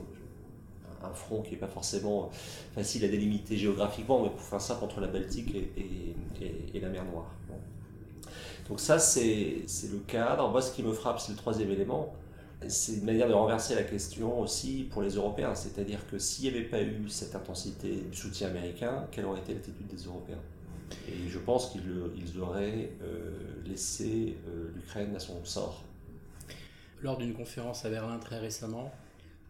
un 1.05 1.13
front 1.13 1.41
qui 1.41 1.51
n'est 1.51 1.57
pas 1.57 1.67
forcément 1.67 2.29
facile 2.73 3.05
à 3.05 3.07
délimiter 3.07 3.57
géographiquement, 3.57 4.23
mais 4.23 4.29
pour 4.29 4.41
faire 4.41 4.61
ça 4.61 4.79
entre 4.81 4.99
la 4.99 5.07
Baltique 5.07 5.55
et, 5.55 6.79
la 6.79 6.89
mer 6.89 7.05
Noire. 7.05 7.31
Donc 8.67 8.79
ça, 8.79 8.99
c'est 8.99 9.65
le 9.91 9.99
cadre. 10.07 10.49
Moi, 10.49 10.61
ce 10.61 10.73
qui 10.73 10.83
me 10.83 10.93
frappe, 10.93 11.19
c'est 11.19 11.31
le 11.31 11.37
troisième 11.37 11.71
élément. 11.71 12.13
C'est 12.67 12.93
une 12.93 13.05
manière 13.05 13.27
de 13.27 13.33
renverser 13.33 13.73
la 13.73 13.83
question 13.83 14.39
aussi 14.39 14.87
pour 14.91 15.01
les 15.01 15.15
Européens. 15.15 15.55
C'est-à-dire 15.55 16.05
que 16.07 16.19
s'il 16.19 16.49
n'y 16.49 16.57
avait 16.57 16.67
pas 16.67 16.81
eu 16.81 17.09
cette 17.09 17.35
intensité 17.35 18.03
du 18.11 18.15
soutien 18.15 18.49
américain, 18.49 19.07
quelle 19.11 19.25
aurait 19.25 19.39
été 19.39 19.53
l'attitude 19.55 19.87
des 19.87 20.03
Européens? 20.03 20.39
Et 21.07 21.27
je 21.27 21.39
pense 21.39 21.71
qu'ils 21.71 22.39
auraient 22.39 22.91
euh, 23.01 23.31
laissé 23.65 24.37
euh, 24.47 24.69
l'Ukraine 24.75 25.15
à 25.15 25.19
son 25.19 25.43
sort. 25.43 25.83
Lors 27.01 27.17
d'une 27.17 27.33
conférence 27.33 27.83
à 27.85 27.89
Berlin 27.89 28.19
très 28.19 28.39
récemment, 28.39 28.91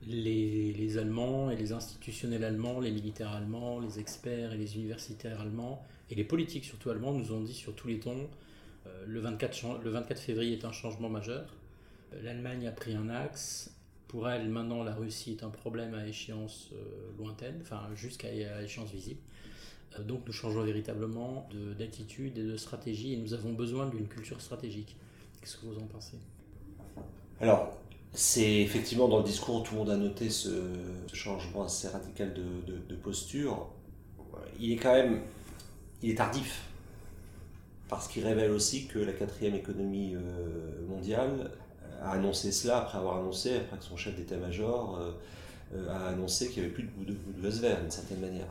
les, 0.08 0.98
Allemands 0.98 1.52
et 1.52 1.56
les 1.56 1.72
institutionnels 1.72 2.44
allemands, 2.44 2.80
les 2.80 2.92
militaires 2.92 3.32
allemands, 3.32 3.80
les 3.80 4.00
experts 4.00 4.54
et 4.54 4.58
les 4.58 4.76
universitaires 4.76 5.42
allemands, 5.42 5.84
et 6.10 6.16
les 6.16 6.24
politiques 6.24 6.66
surtout 6.66 6.90
allemands, 6.90 7.14
nous 7.14 7.32
ont 7.32 7.42
dit 7.42 7.54
sur 7.54 7.74
tous 7.76 7.88
les 7.88 8.00
tons, 8.00 8.30
euh, 8.88 9.06
le, 9.08 9.20
24, 9.20 9.82
le 9.84 9.90
24 9.90 10.20
février 10.20 10.54
est 10.58 10.66
un 10.66 10.72
changement 10.72 11.10
majeur. 11.10 11.46
Euh, 12.14 12.22
L'Allemagne 12.24 12.68
a 12.68 12.72
pris 12.72 12.94
un 12.94 13.10
axe. 13.10 13.76
Pour 14.08 14.30
elle, 14.30 14.50
maintenant, 14.50 14.84
la 14.84 14.94
Russie 14.94 15.32
est 15.32 15.44
un 15.44 15.50
problème 15.50 15.94
à 15.94 16.06
échéance 16.06 16.70
euh, 16.74 17.18
lointaine, 17.18 17.60
enfin 17.62 17.82
jusqu'à 17.96 18.28
échéance 18.62 18.92
visible. 18.92 19.22
donc 20.00 20.28
nous 20.28 20.34
changeons 20.34 20.64
véritablement 20.64 21.48
d'attitude 21.80 22.38
et 22.38 22.44
de 22.44 22.58
stratégie, 22.58 23.14
et 23.14 23.18
nous 23.18 23.34
avons 23.34 23.54
besoin 23.54 23.88
d'une 23.88 24.08
culture 24.08 24.42
stratégique. 24.42 24.98
Qu'est-ce 25.40 25.58
que 25.58 25.66
vous 25.66 25.78
en 25.78 25.88
pensez? 25.88 26.18
Alors, 27.40 27.82
c'est 28.14 28.62
effectivement 28.62 29.08
dans 29.08 29.20
le 29.20 29.24
discours, 29.24 29.64
tout 29.64 29.74
le 29.74 29.80
monde 29.80 29.90
a 29.90 29.98
noté 29.98 30.30
ce, 30.30 30.50
changement 31.14 31.64
assez 31.64 31.88
radical 31.88 32.34
de, 32.34 32.96
posture. 32.96 33.70
Il 34.60 34.72
est 34.74 34.78
quand 34.78 34.94
même 34.94 35.22
il 36.04 36.12
est 36.12 36.16
tardif, 36.16 36.64
parce 37.88 38.08
qu'il 38.08 38.26
révèle 38.26 38.52
aussi 38.52 38.88
que 38.88 39.00
la 39.00 39.14
quatrième 39.14 39.56
économie 39.56 40.16
euh, 40.16 40.88
mondiale 40.88 41.52
a 42.02 42.12
annoncé 42.12 42.52
cela 42.52 42.80
après 42.80 42.98
avoir 42.98 43.18
annoncé, 43.18 43.58
après 43.58 43.78
que 43.78 43.84
son 43.84 43.98
chef 43.98 44.16
d'état-major 44.16 45.00
euh, 45.76 45.90
a 45.90 46.08
annoncé 46.08 46.50
qu'il 46.50 46.64
n'y 46.64 46.66
avait 46.66 46.74
plus 46.74 46.84
de 46.84 46.90
bout 46.90 47.06
de, 47.06 47.14
de 47.14 47.50
vert 47.50 47.80
d'une 47.82 47.92
certaine 47.92 48.20
manière. 48.20 48.48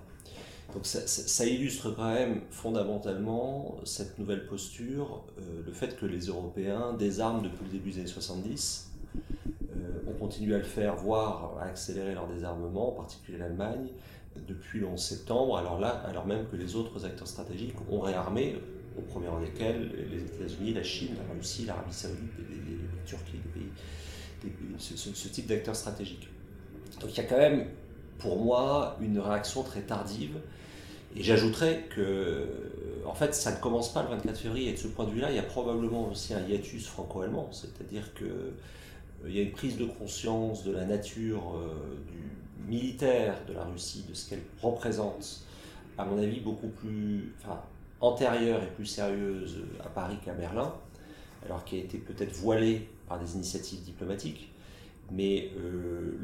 Donc 0.74 0.86
ça, 0.86 1.46
illustre 1.46 1.90
quand 1.90 2.12
même 2.12 2.42
fondamentalement 2.50 3.76
cette 3.84 4.18
nouvelle 4.18 4.46
posture, 4.46 5.24
euh, 5.38 5.62
le 5.66 5.72
fait 5.72 5.98
que 5.98 6.06
les 6.06 6.26
Européens 6.26 6.92
désarment 6.92 7.42
depuis 7.42 7.64
le 7.64 7.72
début 7.72 7.90
des 7.90 8.00
années 8.00 8.06
70, 8.06 8.89
euh, 9.16 10.10
ont 10.10 10.18
continué 10.18 10.54
à 10.54 10.58
le 10.58 10.64
faire, 10.64 10.96
voire 10.96 11.56
à 11.60 11.64
accélérer 11.64 12.14
leur 12.14 12.26
désarmement, 12.28 12.90
en 12.90 12.92
particulier 12.92 13.38
l'Allemagne, 13.38 13.88
depuis 14.48 14.80
le 14.80 14.86
11 14.86 15.00
septembre, 15.00 15.56
alors 15.56 15.80
là, 15.80 16.02
alors 16.06 16.26
même 16.26 16.46
que 16.46 16.56
les 16.56 16.76
autres 16.76 17.04
acteurs 17.04 17.26
stratégiques 17.26 17.74
ont 17.90 18.00
réarmé, 18.00 18.56
au 18.96 19.02
premier 19.02 19.28
rang 19.28 19.40
desquels 19.40 19.90
les 20.10 20.22
États-Unis, 20.22 20.74
la 20.74 20.82
Chine, 20.82 21.10
la 21.16 21.34
Russie, 21.34 21.64
l'Arabie 21.64 21.92
Saoudite, 21.92 22.30
les, 22.38 22.56
Turquie, 23.06 23.38
pays, 23.52 24.50
ce, 24.78 25.28
type 25.28 25.46
d'acteurs 25.46 25.74
stratégiques. 25.74 26.28
Donc 27.00 27.10
il 27.12 27.16
y 27.16 27.20
a 27.20 27.24
quand 27.24 27.38
même, 27.38 27.66
pour 28.18 28.38
moi, 28.38 28.96
une 29.00 29.18
réaction 29.18 29.62
très 29.62 29.80
tardive 29.80 30.36
et 31.16 31.22
j'ajouterais 31.22 31.86
que, 31.94 32.46
en 33.04 33.14
fait, 33.14 33.34
ça 33.34 33.52
ne 33.52 33.60
commence 33.60 33.92
pas 33.92 34.02
le 34.02 34.10
24 34.10 34.38
février. 34.38 34.70
Et 34.70 34.72
de 34.74 34.78
ce 34.78 34.86
point 34.86 35.06
de 35.06 35.10
vue-là, 35.10 35.30
il 35.30 35.36
y 35.36 35.40
a 35.40 35.44
probablement 35.44 36.08
aussi 36.08 36.34
un 36.34 36.40
hiatus 36.46 36.86
franco-allemand. 36.86 37.48
C'est-à-dire 37.52 38.14
qu'il 38.14 38.28
euh, 39.24 39.30
y 39.30 39.38
a 39.38 39.42
une 39.42 39.52
prise 39.52 39.76
de 39.76 39.84
conscience 39.84 40.64
de 40.64 40.72
la 40.72 40.84
nature 40.84 41.56
euh, 41.56 41.98
militaire 42.68 43.34
de 43.48 43.52
la 43.52 43.64
Russie, 43.64 44.04
de 44.08 44.14
ce 44.14 44.30
qu'elle 44.30 44.42
représente, 44.62 45.44
à 45.98 46.04
mon 46.04 46.18
avis, 46.18 46.40
beaucoup 46.40 46.68
plus 46.68 47.34
antérieure 48.00 48.62
et 48.62 48.68
plus 48.68 48.86
sérieuse 48.86 49.58
à 49.84 49.88
Paris 49.88 50.16
qu'à 50.24 50.32
Berlin, 50.32 50.72
alors 51.44 51.64
qui 51.64 51.76
a 51.76 51.78
été 51.78 51.98
peut-être 51.98 52.34
voilée 52.34 52.88
par 53.08 53.18
des 53.18 53.34
initiatives 53.34 53.82
diplomatiques. 53.82 54.50
Mais 55.12 55.50
euh, 55.58 56.16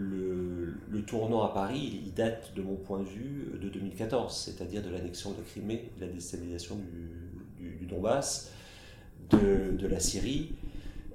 le, 0.89 1.03
tournant 1.03 1.43
à 1.43 1.53
Paris, 1.53 2.01
il 2.05 2.15
date 2.15 2.53
de 2.57 2.63
mon 2.63 2.75
point 2.75 2.99
de 2.99 3.05
vue 3.05 3.53
de 3.61 3.69
2014, 3.69 4.37
c'est-à-dire 4.37 4.83
de 4.83 4.91
l'annexion 4.91 5.31
de 5.31 5.37
la 5.37 5.43
Crimée, 5.45 5.91
de 5.97 6.05
la 6.05 6.13
déstabilisation 6.13 6.77
du, 7.61 7.87
Donbass, 7.87 8.51
de, 9.31 9.87
la 9.87 10.01
Syrie, 10.01 10.53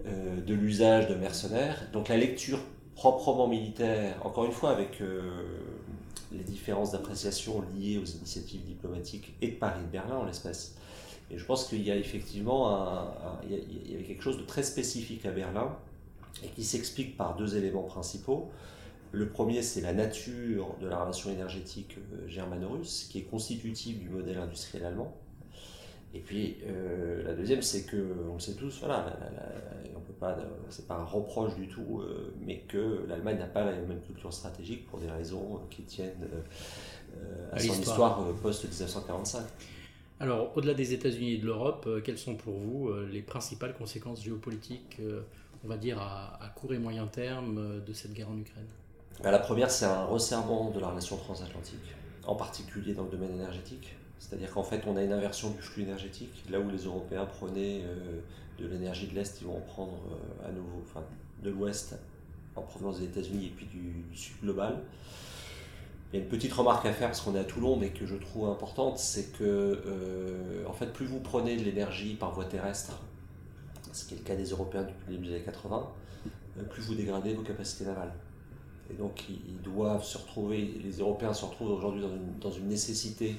euh, 0.06 0.42
de 0.42 0.54
l'usage 0.54 1.08
de 1.08 1.16
mercenaires. 1.16 1.88
Donc 1.94 2.10
la 2.10 2.18
lecture 2.18 2.60
proprement 2.96 3.48
militaire, 3.48 4.16
encore 4.26 4.46
une 4.46 4.52
fois 4.52 4.72
avec 4.72 5.02
euh, 5.02 5.22
les 6.32 6.44
différences 6.44 6.92
d'appréciation 6.92 7.64
liées 7.76 7.98
aux 7.98 8.06
initiatives 8.06 8.64
diplomatiques 8.64 9.34
et 9.42 9.48
de 9.50 9.56
Paris 9.56 9.80
et 9.82 9.86
de 9.86 9.92
Berlin 9.92 10.18
en 10.18 10.26
l'espèce. 10.26 10.76
Et 11.30 11.38
je 11.38 11.46
pense 11.46 11.66
qu'il 11.66 11.82
y 11.82 11.92
a 11.92 11.96
effectivement 11.96 13.08
quelque 13.48 14.22
chose 14.22 14.38
de 14.38 14.44
très 14.44 14.64
spécifique 14.64 15.26
à 15.26 15.32
Berlin 15.32 15.74
et 16.44 16.48
qui 16.50 16.64
s'explique 16.64 17.16
par 17.18 17.36
deux 17.36 17.56
éléments 17.56 17.84
principaux. 17.84 18.50
Le 19.12 19.28
premier, 19.28 19.62
c'est 19.62 19.82
la 19.82 19.94
nature 19.94 20.76
de 20.80 20.88
la 20.88 21.02
relation 21.02 21.30
énergétique 21.30 21.98
euh, 21.98 22.28
germano-russe, 22.28 23.08
qui 23.12 23.20
est 23.20 23.24
constitutive 23.24 24.00
du 24.00 24.10
modèle 24.10 24.38
industriel 24.38 24.86
allemand. 24.86 25.14
Et 26.14 26.20
puis, 26.20 26.58
euh, 26.66 27.24
la 27.24 27.34
deuxième, 27.34 27.62
c'est 27.62 27.84
que, 27.84 27.98
on 28.30 28.34
le 28.34 28.40
sait 28.40 28.56
tous, 28.56 28.80
voilà, 28.80 29.18
on 29.96 30.00
peut 30.02 30.14
pas, 30.14 30.38
c'est 30.70 30.88
pas 30.88 30.96
un 30.96 31.06
reproche 31.06 31.56
du 31.56 31.68
tout, 31.68 32.02
euh, 32.02 32.34
mais 32.42 32.60
que 32.68 33.06
l'Allemagne 33.08 33.40
n'a 33.40 33.46
pas 33.46 33.64
la 33.64 33.72
même 33.74 34.02
culture 34.02 34.34
stratégique 34.34 34.88
pour 34.88 35.00
des 35.00 35.10
raisons 35.10 35.62
qui 35.70 35.84
tiennent 35.84 36.28
à, 37.54 37.60
son 37.60 37.74
histoire, 37.74 38.26
post-1945. 38.42 39.40
Alors, 40.20 40.56
au-delà 40.56 40.74
des 40.74 40.94
États-Unis 40.94 41.34
et 41.34 41.38
de 41.38 41.46
l'Europe, 41.46 41.88
quelles 42.04 42.18
sont 42.18 42.36
pour 42.36 42.54
vous 42.54 42.92
les 43.10 43.22
principales 43.22 43.74
conséquences 43.74 44.22
géopolitiques 44.22 45.00
on 45.64 45.68
va 45.68 45.78
dire, 45.78 46.00
à, 46.00 46.52
court 46.56 46.74
et 46.74 46.80
moyen 46.80 47.08
terme 47.08 47.58
euh, 47.58 47.80
de 47.80 47.94
cette 47.94 48.14
guerre 48.14 48.30
en 48.30 48.38
Ukraine? 48.38 48.68
Bah, 49.24 49.32
La 49.32 49.40
première, 49.40 49.70
c'est 49.70 49.86
un 49.86 50.06
resserrement 50.06 50.72
de 50.72 50.80
la 50.80 50.90
relation 50.90 51.18
transatlantique, 51.18 51.96
en 52.26 52.36
particulier 52.36 52.94
dans 52.94 53.04
le 53.04 53.10
domaine 53.10 53.34
énergétique. 53.34 53.96
C'est-à-dire 54.22 54.52
qu'en 54.52 54.64
fait, 54.64 54.84
on 54.88 54.96
a 54.96 55.04
une 55.04 55.12
inversion 55.12 55.50
du 55.50 55.62
flux 55.62 55.84
énergétique. 55.84 56.44
Là 56.50 56.60
où 56.60 56.70
les 56.70 56.86
Européens 56.86 57.26
prenaient 57.26 57.82
euh, 57.84 58.22
de 58.60 58.68
l'énergie 58.68 59.08
de 59.08 59.16
l'Est, 59.16 59.42
ils 59.42 59.48
vont 59.48 59.58
en 59.58 59.62
prendre 59.62 59.98
euh, 60.12 60.48
à 60.48 60.52
nouveau, 60.52 60.82
enfin, 60.84 61.04
de 61.44 61.50
l'Ouest 61.50 61.96
en 62.56 62.62
provenance 62.62 63.00
des 63.00 63.06
États-Unis 63.06 63.48
et 63.48 63.50
puis 63.50 63.66
du, 63.66 64.06
Sud 64.16 64.36
global. 64.42 64.78
Il 66.14 66.18
y 66.18 66.20
a 66.22 66.24
une 66.24 66.30
petite 66.30 66.54
remarque 66.54 66.86
à 66.86 66.94
faire 66.94 67.08
parce 67.08 67.22
qu'on 67.22 67.36
est 67.36 67.40
à 67.40 67.44
Toulon, 67.46 67.78
mais 67.78 67.90
que 67.90 68.06
je 68.06 68.16
trouve 68.16 68.50
importante, 68.50 69.00
c'est 69.00 69.32
que 69.38 70.66
en 70.68 70.74
fait, 70.74 70.88
plus 70.88 71.06
vous 71.06 71.22
prenez 71.22 71.56
de 71.56 71.64
l'énergie 71.64 72.16
par 72.16 72.34
voie 72.34 72.44
terrestre, 72.44 73.00
ce 73.94 74.06
qui 74.06 74.16
est 74.16 74.18
le 74.18 74.24
cas 74.24 74.36
des 74.36 74.50
Européens 74.50 74.84
depuis 74.84 75.08
le 75.08 75.14
début 75.14 75.28
des 75.28 75.36
années 75.36 75.44
80, 75.46 75.90
euh, 76.58 76.64
plus 76.64 76.82
vous 76.84 76.96
dégradez 76.96 77.34
vos 77.34 77.44
capacités 77.44 77.86
navales. 77.86 78.14
Et 78.90 78.94
donc 78.94 79.24
ils 79.30 79.62
doivent 79.62 80.04
se 80.04 80.18
retrouver, 80.18 80.82
les 80.84 81.00
Européens 81.00 81.34
se 81.34 81.46
retrouvent 81.46 81.72
aujourd'hui 81.72 82.04
dans 82.42 82.52
une, 82.52 82.68
nécessité 82.68 83.38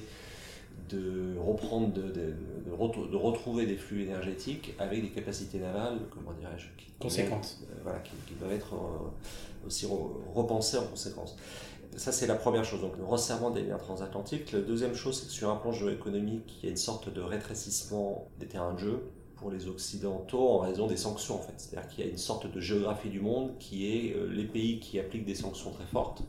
de 0.89 1.37
reprendre, 1.37 1.93
de, 1.93 2.01
de, 2.01 3.15
retrouver 3.15 3.65
des 3.65 3.75
flux 3.75 4.03
énergétiques 4.03 4.73
avec 4.79 5.01
des 5.01 5.09
capacités 5.09 5.59
navales, 5.59 5.99
comment 6.11 6.33
dirais-je, 6.33 6.67
qui, 6.77 6.91
conséquentes. 6.99 7.59
Euh, 7.63 7.75
voilà, 7.83 7.99
qui, 7.99 8.11
doivent 8.39 8.53
être 8.53 8.73
euh, 8.73 9.67
aussi 9.67 9.87
repensées 10.33 10.77
en 10.77 10.85
conséquence. 10.85 11.35
Ça, 11.95 12.11
c'est 12.11 12.25
la 12.25 12.35
première 12.35 12.65
chose, 12.65 12.81
donc 12.81 12.97
le 12.97 13.05
resserrement 13.05 13.51
des 13.51 13.61
liens 13.61 13.77
transatlantiques. 13.77 14.51
La 14.51 14.61
deuxième 14.61 14.95
chose, 14.95 15.19
c'est 15.19 15.27
que 15.27 15.31
sur 15.31 15.49
un 15.49 15.55
plan 15.55 15.71
géoéconomique, 15.71 16.57
il 16.61 16.65
y 16.65 16.67
a 16.67 16.71
une 16.71 16.77
sorte 16.77 17.13
de 17.13 17.21
rétrécissement 17.21 18.27
des 18.39 18.47
terrains 18.47 18.73
de 18.73 18.79
jeu 18.79 19.03
pour 19.35 19.51
les 19.51 19.67
Occidentaux 19.67 20.49
en 20.49 20.59
raison 20.59 20.87
des 20.87 20.97
sanctions 20.97 21.35
en 21.35 21.39
fait. 21.39 21.53
C'est-à-dire 21.57 21.89
qu'il 21.89 22.05
y 22.05 22.07
a 22.07 22.11
une 22.11 22.17
sorte 22.17 22.51
de 22.51 22.59
géographie 22.59 23.09
du 23.09 23.19
monde 23.19 23.51
qui 23.59 23.87
est 23.87 24.15
euh, 24.15 24.27
les 24.31 24.45
pays 24.45 24.79
qui 24.79 24.99
appliquent 24.99 25.25
des 25.25 25.35
sanctions 25.35 25.71
très 25.71 25.85
fortes 25.85 26.23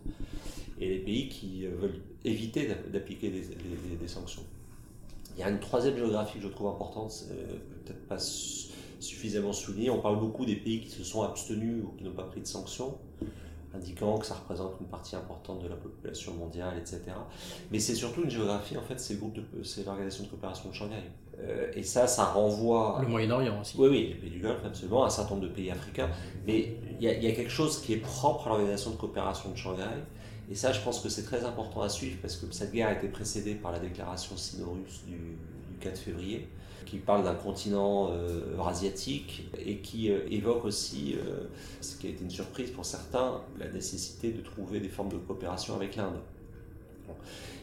et 0.81 0.89
les 0.89 0.99
pays 0.99 1.29
qui 1.29 1.67
euh, 1.67 1.71
veulent 1.77 2.01
éviter 2.25 2.69
d'appliquer 2.93 3.31
des, 3.31 4.09
sanctions. 4.09 4.43
Il 5.37 5.41
y 5.41 5.43
a 5.43 5.51
une 5.51 5.61
troisième 5.61 5.97
géographie 5.97 6.39
que 6.39 6.45
je 6.45 6.49
trouve 6.49 6.69
importante, 6.69 7.13
euh, 7.31 7.57
peut-être 7.85 8.07
pas 8.07 8.19
suffisamment 8.19 9.53
soulignée. 9.53 9.91
On 9.91 10.01
parle 10.01 10.21
beaucoup 10.21 10.47
des 10.47 10.57
pays 10.57 10.81
qui 10.81 10.91
se 10.91 11.05
sont 11.05 11.23
abstenus 11.23 11.85
ou 11.85 11.97
qui 11.97 12.05
n'ont 12.05 12.13
pas 12.13 12.25
pris 12.25 12.41
de 12.41 12.47
sanctions 12.47 12.99
indiquant 13.77 14.19
que 14.19 14.27
ça 14.27 14.35
représente 14.35 14.75
une 14.81 14.87
partie 14.87 15.17
importante 15.17 15.63
de 15.63 15.69
la 15.69 15.77
population 15.77 16.33
mondiale, 16.35 16.75
etc. 16.79 17.01
Mais 17.71 17.79
c'est 17.79 17.95
surtout 17.95 18.23
une 18.23 18.31
géographie, 18.31 18.77
en 18.77 18.83
fait, 18.83 19.01
c'est 19.01 19.19
l'organisation 19.85 20.25
de 20.25 20.29
coopération 20.29 20.71
de 20.71 20.75
Shanghai. 20.75 21.03
Euh, 21.41 21.73
et 21.75 21.83
ça, 21.83 22.07
ça 22.07 22.27
renvoie... 22.27 22.99
Le 23.03 23.09
Moyen-Orient 23.09 23.61
aussi. 23.61 23.77
Oui, 23.79 23.89
oui, 23.89 24.07
les 24.09 24.15
pays 24.15 24.31
du 24.31 24.41
Golfe, 24.41 24.65
absolument, 24.65 25.05
un 25.05 25.11
certain 25.11 25.35
nombre 25.35 25.49
de 25.49 25.53
pays 25.53 25.71
africains. 25.71 26.09
Mais 26.47 26.77
il 27.01 27.05
y, 27.05 27.27
a 27.27 27.33
quelque 27.33 27.51
chose 27.51 27.81
qui 27.81 27.93
est 27.95 27.99
propre 27.99 28.47
à 28.47 28.51
l'organisation 28.51 28.93
de 28.93 28.97
coopération 28.97 29.51
de 29.51 29.57
Shanghai. 29.57 29.83
Et 30.51 30.55
ça, 30.55 30.73
je 30.73 30.81
pense 30.81 31.01
que 31.01 31.09
c'est 31.09 31.25
très 31.25 31.45
important 31.45 31.83
à 31.83 31.89
suivre 31.89 32.19
parce 32.21 32.37
que 32.37 32.47
cette 32.53 32.73
guerre 32.73 32.89
a 32.89 32.93
été 32.93 33.09
précédée 33.09 33.55
par 33.55 33.73
la 33.73 33.79
déclaration 33.79 34.37
sino-russe 34.37 35.03
du, 35.07 35.17
du 35.17 35.79
4 35.81 35.99
février 35.99 36.49
qui 36.85 36.99
parle 36.99 37.25
d'un 37.25 37.35
continent 37.35 38.11
euh, 38.11 38.57
eurasiatique 38.57 39.49
et 39.59 39.79
qui 39.79 40.11
euh, 40.11 40.21
évoque 40.31 40.65
aussi, 40.65 41.17
euh, 41.17 41.45
ce 41.81 41.97
qui 41.97 42.07
a 42.07 42.11
été 42.11 42.23
une 42.23 42.31
surprise 42.31 42.71
pour 42.71 42.85
certains, 42.85 43.41
la 43.59 43.69
nécessité 43.69 44.31
de 44.33 44.41
trouver 44.41 44.81
des 44.81 44.89
formes 44.89 45.09
de 45.09 45.17
coopération 45.17 45.75
avec 45.75 45.97
l'Inde. 45.97 46.19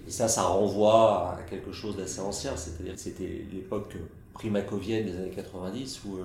Et 0.07 0.11
ça, 0.11 0.27
ça 0.27 0.43
renvoie 0.43 1.37
à 1.37 1.43
quelque 1.49 1.71
chose 1.71 1.95
d'assez 1.97 2.19
ancien, 2.19 2.55
c'est-à-dire 2.55 2.95
que 2.95 2.99
c'était 2.99 3.45
l'époque 3.51 3.95
primacovienne 4.33 5.05
des 5.05 5.15
années 5.17 5.31
90 5.31 6.03
où 6.05 6.19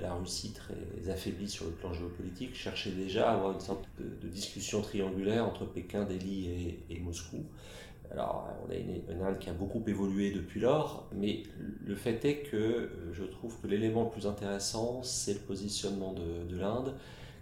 la, 0.00 0.14
Russie, 0.14 0.52
très 0.52 1.10
affaiblie 1.10 1.48
sur 1.48 1.64
le 1.64 1.72
plan 1.72 1.92
géopolitique, 1.92 2.54
cherchait 2.54 2.90
déjà 2.90 3.30
à 3.30 3.34
avoir 3.34 3.52
une 3.52 3.60
sorte 3.60 3.84
de, 3.98 4.28
discussion 4.28 4.82
triangulaire 4.82 5.44
entre 5.44 5.64
Pékin, 5.64 6.04
Delhi 6.04 6.76
et 6.90 7.00
Moscou. 7.00 7.44
Alors, 8.12 8.48
on 8.66 8.70
a 8.70 8.74
une, 8.74 9.22
Inde 9.22 9.38
qui 9.38 9.48
a 9.50 9.52
beaucoup 9.52 9.82
évolué 9.86 10.30
depuis 10.30 10.60
lors, 10.60 11.08
mais 11.12 11.42
le 11.84 11.94
fait 11.94 12.24
est 12.24 12.42
que 12.42 12.56
euh, 12.56 13.12
je 13.12 13.24
trouve 13.24 13.60
que 13.60 13.66
l'élément 13.66 14.04
le 14.04 14.10
plus 14.10 14.26
intéressant, 14.26 15.02
c'est 15.02 15.34
le 15.34 15.40
positionnement 15.40 16.12
de, 16.12 16.56
l'Inde, 16.56 16.94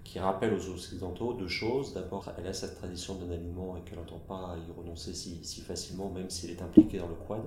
qui 0.05 0.19
rappelle 0.19 0.55
aux 0.55 0.69
Occidentaux 0.71 1.35
deux 1.35 1.49
choses. 1.49 1.95
D'abord, 1.95 2.31
elle 2.39 2.47
a 2.47 2.53
cette 2.53 2.77
tradition 2.77 3.15
d'un 3.15 3.33
alignement 3.33 3.77
et 3.77 3.81
qu'elle 3.89 3.99
n'entend 3.99 4.21
pas 4.27 4.57
y 4.69 4.73
renoncer 4.79 5.15
si, 5.15 5.41
si, 5.43 5.61
facilement, 5.61 6.11
même 6.11 6.31
si 6.31 6.47
elle 6.47 6.53
est 6.53 6.63
impliquée 6.63 6.99
dans 6.99 7.09
le 7.09 7.15
Quad. 7.15 7.43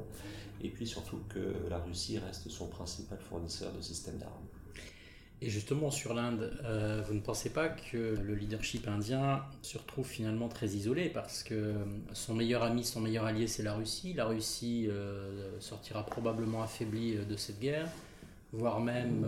Et 0.62 0.70
puis 0.70 0.88
surtout 0.88 1.20
que 1.30 1.54
la 1.70 1.78
Russie 1.78 2.18
reste 2.20 2.50
son 2.50 2.68
principal 2.68 3.20
fournisseur 3.20 3.72
de 3.74 3.82
systèmes 3.82 4.18
d'armes. 4.18 4.48
Et 5.40 5.50
justement, 5.52 5.92
sur 5.92 6.16
l'Inde, 6.16 6.52
euh, 6.64 7.04
vous 7.08 7.14
ne 7.14 7.20
pensez 7.20 7.52
pas 7.52 7.70
que 7.70 8.18
le 8.20 8.34
leadership 8.34 8.88
indien 8.88 9.44
se 9.62 9.78
retrouve 9.78 10.08
finalement 10.08 10.48
très 10.48 10.70
isolé 10.70 11.10
parce 11.10 11.44
que 11.44 11.76
son 12.14 12.34
meilleur 12.34 12.64
ami, 12.64 12.84
son 12.84 13.02
meilleur 13.02 13.26
allié, 13.26 13.46
c'est 13.46 13.62
la 13.62 13.76
Russie. 13.76 14.14
La 14.14 14.26
Russie 14.26 14.88
euh, 14.90 15.52
sortira 15.60 16.04
probablement 16.04 16.64
affaiblie 16.64 17.18
euh, 17.18 17.24
de 17.24 17.36
cette 17.36 17.60
guerre, 17.60 17.88
voire 18.52 18.80
même 18.80 19.28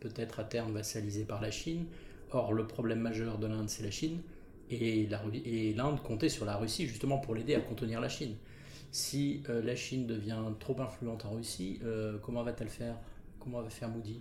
peut-être 0.00 0.40
à 0.40 0.44
terme 0.44 0.72
vassalisée 0.72 1.24
par 1.24 1.40
la 1.40 1.52
Chine. 1.52 1.84
Or, 2.32 2.52
le 2.52 2.66
problème 2.66 2.98
majeur 2.98 3.38
de 3.38 3.46
l'Inde, 3.46 3.68
c'est 3.68 3.84
la 3.84 3.92
Chine. 3.92 4.20
Et 4.70 5.06
l'Inde 5.76 6.02
comptait 6.02 6.28
sur 6.28 6.44
la 6.44 6.56
Russie 6.56 6.88
justement 6.88 7.18
pour 7.18 7.36
l'aider 7.36 7.54
à 7.54 7.60
contenir 7.60 8.00
la 8.00 8.08
Chine. 8.08 8.34
Si 8.92 9.42
la 9.46 9.76
Chine 9.76 10.06
devient 10.06 10.38
trop 10.58 10.80
influente 10.80 11.24
en 11.24 11.30
Russie, 11.30 11.80
comment 12.22 12.42
va-t-elle 12.42 12.68
faire? 12.68 12.96
Comment 13.38 13.62
va 13.62 13.70
faire 13.70 13.88
Moody 13.88 14.20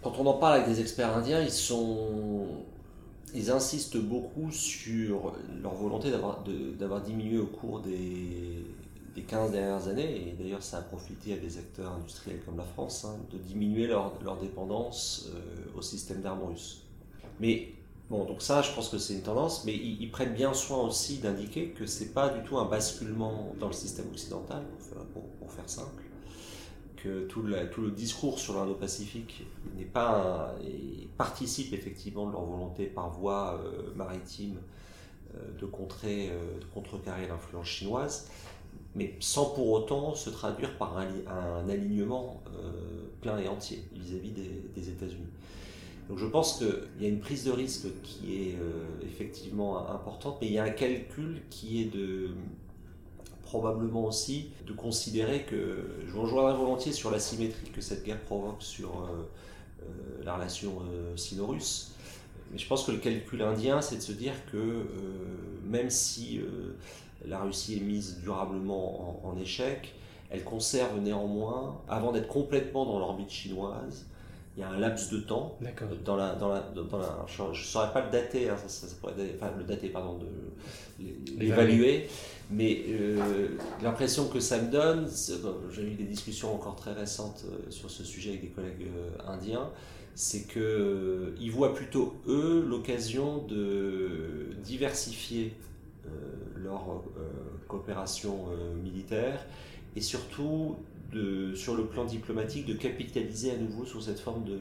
quand 0.00 0.12
on 0.20 0.26
en 0.26 0.34
parle 0.34 0.60
avec 0.60 0.68
des 0.68 0.80
experts 0.80 1.16
indiens, 1.16 1.42
ils 1.42 1.50
sont 1.50 2.46
ils 3.34 3.50
insistent 3.50 3.98
beaucoup 3.98 4.50
sur 4.50 5.34
leur 5.62 5.74
volonté 5.74 6.10
d'avoir 6.10 7.02
diminué 7.02 7.38
au 7.38 7.46
cours 7.46 7.80
des, 7.80 8.64
des 9.14 9.22
15 9.22 9.52
dernières 9.52 9.88
années, 9.88 10.28
et 10.28 10.32
d'ailleurs 10.32 10.62
ça 10.62 10.78
a 10.78 10.82
profité 10.82 11.34
à 11.34 11.36
des 11.36 11.58
acteurs 11.58 11.92
industriels 11.92 12.40
comme 12.44 12.56
la 12.56 12.64
France, 12.64 13.04
hein, 13.04 13.18
de 13.32 13.38
diminuer 13.38 13.86
leur, 13.86 14.12
dépendance 14.40 15.28
euh, 15.34 15.78
au 15.78 15.82
système 15.82 16.22
d'armes 16.22 16.44
russes. 16.44 16.84
Mais 17.40 17.72
bon, 18.10 18.24
donc 18.24 18.42
ça, 18.42 18.62
je 18.62 18.72
pense 18.72 18.88
que 18.88 18.98
c'est 18.98 19.14
une 19.14 19.22
tendance, 19.22 19.64
mais 19.64 19.74
ils, 19.74 20.10
prennent 20.10 20.34
bien 20.34 20.54
soin 20.54 20.78
aussi 20.82 21.18
d'indiquer 21.18 21.70
que 21.70 21.86
c'est 21.86 22.12
pas 22.12 22.28
du 22.28 22.42
tout 22.42 22.58
un 22.58 22.64
basculement 22.64 23.54
dans 23.58 23.68
le 23.68 23.72
système 23.72 24.06
occidental, 24.08 24.62
pour, 25.12 25.52
faire 25.52 25.68
simple 25.68 26.02
que 27.02 27.26
tout, 27.26 27.42
le 27.42 27.90
discours 27.90 28.38
sur 28.38 28.54
l'Indo-Pacifique 28.54 29.44
n'est 29.76 29.84
pas 29.84 30.54
et 30.64 31.08
participe 31.16 31.72
effectivement 31.72 32.26
de 32.26 32.32
leur 32.32 32.44
volonté 32.44 32.86
par 32.86 33.10
voie 33.10 33.60
euh, 33.62 33.94
maritime 33.94 34.56
euh, 35.34 35.38
de 35.58 35.66
contrer, 35.66 36.30
euh, 36.30 36.58
de 36.60 36.64
contrecarrer 36.74 37.28
l'influence 37.28 37.66
chinoise, 37.66 38.28
mais 38.94 39.14
sans 39.20 39.46
pour 39.50 39.70
autant 39.70 40.14
se 40.14 40.30
traduire 40.30 40.76
par 40.76 40.98
un, 40.98 41.08
un 41.28 41.68
alignement 41.68 42.42
plein 43.20 43.38
et 43.38 43.48
entier 43.48 43.84
vis-à-vis 43.92 44.30
des, 44.30 44.62
des 44.74 44.88
États-Unis. 44.88 45.28
Donc 46.08 46.18
je 46.18 46.26
pense 46.26 46.58
qu'il 46.58 47.02
y 47.02 47.06
a 47.06 47.08
une 47.08 47.20
prise 47.20 47.44
de 47.44 47.50
risque 47.50 47.86
qui 48.02 48.34
est 48.36 48.56
effectivement 49.02 49.90
importante, 49.90 50.38
mais 50.40 50.46
il 50.46 50.54
y 50.54 50.58
a 50.58 50.64
un 50.64 50.70
calcul 50.70 51.42
qui 51.50 51.82
est 51.82 51.94
de 51.94 52.30
probablement 53.48 54.04
aussi 54.04 54.50
de 54.66 54.74
considérer 54.74 55.44
que 55.44 55.88
je 56.06 56.14
rejoindrai 56.14 56.54
volontiers 56.54 56.92
sur 56.92 57.10
la 57.10 57.18
symétrie 57.18 57.70
que 57.70 57.80
cette 57.80 58.04
guerre 58.04 58.20
provoque 58.20 58.62
sur 58.62 58.90
euh, 58.90 59.26
euh, 59.80 60.22
la 60.22 60.34
relation 60.34 60.82
euh, 60.82 61.16
sino-russe. 61.16 61.94
Mais 62.52 62.58
je 62.58 62.68
pense 62.68 62.84
que 62.84 62.92
le 62.92 62.98
calcul 62.98 63.40
indien, 63.40 63.80
c'est 63.80 63.96
de 63.96 64.02
se 64.02 64.12
dire 64.12 64.34
que 64.52 64.86
même 65.64 65.90
si 65.90 66.40
la 67.26 67.40
Russie 67.40 67.76
est 67.76 67.80
mise 67.80 68.20
durablement 68.22 69.20
en, 69.22 69.38
échec, 69.38 69.94
elle 70.30 70.44
conserve 70.44 70.98
néanmoins, 70.98 71.82
avant 71.88 72.10
d'être 72.10 72.28
complètement 72.28 72.86
dans 72.86 72.98
l'orbite 72.98 73.30
chinoise, 73.30 74.06
il 74.58 74.62
y 74.62 74.64
a 74.64 74.70
un 74.70 74.78
laps 74.80 75.10
de 75.10 75.20
temps 75.20 75.56
dans 76.04 76.16
la, 76.16 76.34
dans 76.34 76.48
la, 76.48 76.60
dans 76.60 76.98
la 76.98 77.24
je 77.28 77.42
ne 77.44 77.54
saurais 77.54 77.92
pas 77.92 78.04
le 78.04 78.10
dater, 78.10 78.48
hein, 78.48 78.56
ça, 78.66 78.88
pourrait, 79.00 79.12
enfin, 79.36 79.52
le 79.56 79.62
dater, 79.62 79.88
pardon, 79.88 80.18
de 80.18 81.06
l'évaluer, 81.38 82.08
mais 82.50 82.82
euh, 82.88 83.50
l'impression 83.80 84.26
que 84.26 84.40
ça 84.40 84.60
me 84.60 84.68
donne, 84.68 85.08
j'ai 85.70 85.82
eu 85.82 85.94
des 85.94 86.06
discussions 86.06 86.52
encore 86.52 86.74
très 86.74 86.92
récentes 86.92 87.44
euh, 87.46 87.70
sur 87.70 87.88
ce 87.88 88.02
sujet 88.02 88.30
avec 88.30 88.42
des 88.42 88.48
collègues 88.48 88.88
euh, 88.96 89.30
indiens, 89.32 89.70
c'est 90.16 90.48
qu'ils 90.48 91.52
voient 91.52 91.72
plutôt, 91.72 92.16
eux, 92.26 92.64
l'occasion 92.68 93.44
de 93.46 94.56
diversifier 94.64 95.54
leur 96.56 97.04
coopération 97.68 98.46
militaire 98.82 99.46
et 99.94 100.00
surtout 100.00 100.74
sur 101.54 101.76
le 101.76 101.86
plan 101.86 102.04
diplomatique 102.04 102.66
de 102.66 102.74
capitaliser 102.74 103.52
à 103.52 103.56
nouveau 103.56 103.84
sur 103.84 104.02
cette 104.02 104.20
forme 104.20 104.44
de, 104.44 104.58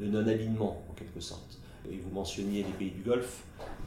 de 0.00 0.06
non-alignement 0.06 0.84
en 0.88 0.92
quelque 0.94 1.20
sorte. 1.20 1.58
Et 1.90 1.96
vous 1.96 2.10
mentionniez 2.10 2.62
les 2.62 2.72
pays 2.72 2.90
du 2.90 3.00
Golfe, 3.00 3.44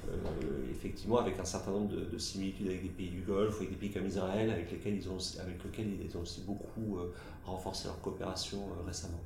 euh, 0.10 0.72
effectivement 0.72 1.20
avec 1.20 1.40
un 1.40 1.46
certain 1.46 1.72
nombre 1.72 1.94
de, 1.94 2.18
similitudes 2.18 2.68
avec 2.68 2.84
des 2.84 2.90
pays 2.90 3.10
du 3.10 3.22
Golfe, 3.22 3.58
avec 3.58 3.70
des 3.70 3.76
pays 3.76 3.92
comme 3.92 4.08
Israël, 4.08 4.50
avec 4.50 4.72
lesquels 4.72 4.96
ils 4.96 5.10
ont, 5.10 5.18
avec 5.42 5.64
lesquels 5.64 5.88
ils 6.04 6.18
ont 6.18 6.22
aussi 6.22 6.42
beaucoup 6.42 6.98
euh, 6.98 7.14
renforcé 7.46 7.88
leur 7.88 8.00
coopération 8.02 8.58
euh, 8.58 8.86
récemment. 8.88 9.22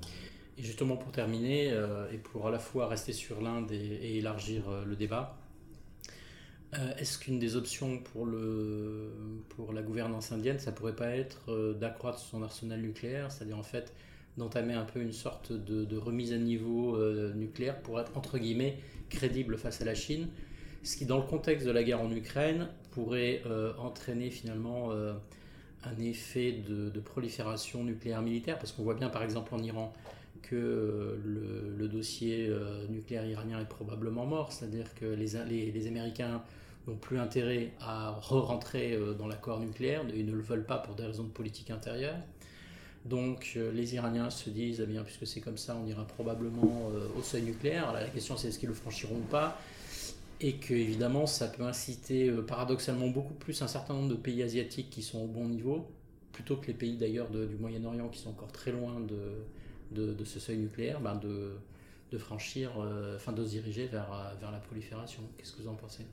Et 0.58 0.64
justement 0.64 0.98
pour 0.98 1.12
terminer, 1.12 1.68
et 2.12 2.18
pour 2.18 2.48
à 2.48 2.52
la 2.52 2.58
fois 2.58 2.88
rester 2.88 3.14
sur 3.14 3.42
l'Inde 3.42 3.72
et, 3.72 4.18
élargir 4.18 4.64
le 4.88 4.96
débat, 4.96 5.37
est-ce 6.98 7.18
qu'une 7.18 7.40
des 7.40 7.56
options 7.56 8.00
pour, 8.00 8.26
le, 8.26 9.10
pour 9.50 9.72
la 9.72 9.82
gouvernance 9.82 10.32
indienne, 10.32 10.60
ça 10.60 10.72
pourrait 10.72 10.96
pas 10.96 11.10
être 11.12 11.74
d'accroître 11.80 12.20
son 12.20 12.44
arsenal 12.44 12.82
nucléaire, 12.82 13.32
c'est-à-dire 13.32 13.58
en 13.58 13.64
fait 13.64 13.94
d'entamer 14.38 14.74
un 14.74 14.84
peu 14.84 15.02
une 15.02 15.14
sorte 15.14 15.54
de, 15.54 15.86
de 15.86 15.98
remise 15.98 16.34
à 16.34 16.38
niveau 16.38 16.98
nucléaire 17.34 17.82
pour 17.82 18.00
être 18.00 18.16
entre 18.18 18.38
guillemets 18.38 18.80
crédible 19.10 19.58
face 19.58 19.82
à 19.82 19.86
la 19.86 19.96
Chine 19.96 20.28
ce 20.88 20.96
qui 20.96 21.06
dans 21.06 21.18
le 21.18 21.24
contexte 21.24 21.68
de 21.68 21.72
la 21.72 21.84
guerre 21.84 22.02
en 22.02 22.12
Ukraine 22.12 22.70
pourrait 22.92 23.42
euh, 23.46 23.74
entraîner 23.78 24.30
finalement 24.30 24.92
euh, 24.92 25.14
un 25.84 26.00
effet 26.00 26.54
de, 26.54 27.00
prolifération 27.00 27.84
nucléaire 27.84 28.22
militaire, 28.22 28.58
parce 28.58 28.72
qu'on 28.72 28.84
voit 28.84 28.96
bien 28.96 29.10
par 29.10 29.24
exemple 29.24 29.54
en 29.54 29.62
Iran 29.62 29.94
que 30.42 30.56
euh, 30.56 31.76
le, 31.78 31.88
dossier 31.88 32.52
nucléaire 32.90 33.26
iranien 33.26 33.60
est 33.60 33.70
probablement 33.70 34.26
mort, 34.26 34.52
c'est-à-dire 34.52 34.94
que 34.96 35.06
les, 35.06 35.36
Américains 35.88 36.42
n'ont 36.86 36.96
plus 36.96 37.18
intérêt 37.18 37.72
à 37.80 38.12
re-rentrer 38.22 38.98
dans 39.18 39.28
l'accord 39.28 39.60
nucléaire, 39.60 40.04
ils 40.14 40.26
ne 40.26 40.34
le 40.34 40.42
veulent 40.42 40.66
pas 40.66 40.78
pour 40.78 40.96
des 40.96 41.06
raisons 41.06 41.24
de 41.24 41.30
politique 41.30 41.72
intérieure. 41.72 42.18
Donc 43.06 43.58
les 43.74 43.96
Iraniens 43.96 44.30
se 44.30 44.50
disent, 44.50 44.82
eh 44.84 44.86
bien, 44.86 45.04
puisque 45.04 45.26
c'est 45.26 45.40
comme 45.40 45.58
ça, 45.58 45.78
on 45.82 45.88
ira 45.88 46.06
probablement 46.06 46.92
au 47.18 47.22
seuil 47.22 47.44
nucléaire. 47.44 47.94
la 47.94 48.10
question 48.10 48.36
c'est 48.36 48.50
est-ce 48.50 48.60
qu'ils 48.60 48.70
le 48.70 48.76
franchiront 48.76 49.16
ou 49.16 49.30
pas? 49.30 49.58
Et 50.40 50.54
que 50.54 50.74
évidemment 50.74 51.26
ça 51.26 51.48
peut 51.48 51.64
inciter 51.64 52.30
euh, 52.30 52.44
paradoxalement 52.44 53.08
beaucoup 53.08 53.34
plus 53.34 53.62
un 53.64 53.68
certain 53.68 53.96
nombre 53.96 54.10
de 54.10 54.16
pays 54.16 54.44
asiatiques 54.44 54.90
qui 54.92 55.02
sont 55.02 55.20
au 55.20 55.28
bon 55.28 55.48
niveau, 55.50 55.88
plutôt 56.32 56.58
que 56.58 56.68
les 56.68 56.74
pays 56.74 56.96
d'ailleurs 56.96 57.30
du 57.30 57.56
Moyen-Orient 57.60 58.08
qui 58.10 58.20
sont 58.20 58.30
encore 58.30 58.52
très 58.52 58.72
loin 58.72 59.00
de, 59.00 59.18
de, 59.92 60.26
ce 60.26 60.40
seuil 60.40 60.58
nucléaire, 60.58 61.00
ben 61.00 61.16
de, 61.16 62.18
franchir, 62.18 62.72
euh, 62.80 63.16
enfin 63.16 63.32
de 63.32 63.44
se 63.44 63.50
diriger 63.50 63.88
vers, 63.88 64.36
vers 64.40 64.52
la 64.52 64.60
prolifération. 64.60 65.22
Qu'est-ce 65.38 65.54
que 65.54 65.62
vous 65.62 65.70
en 65.70 65.76
pensez? 65.76 66.06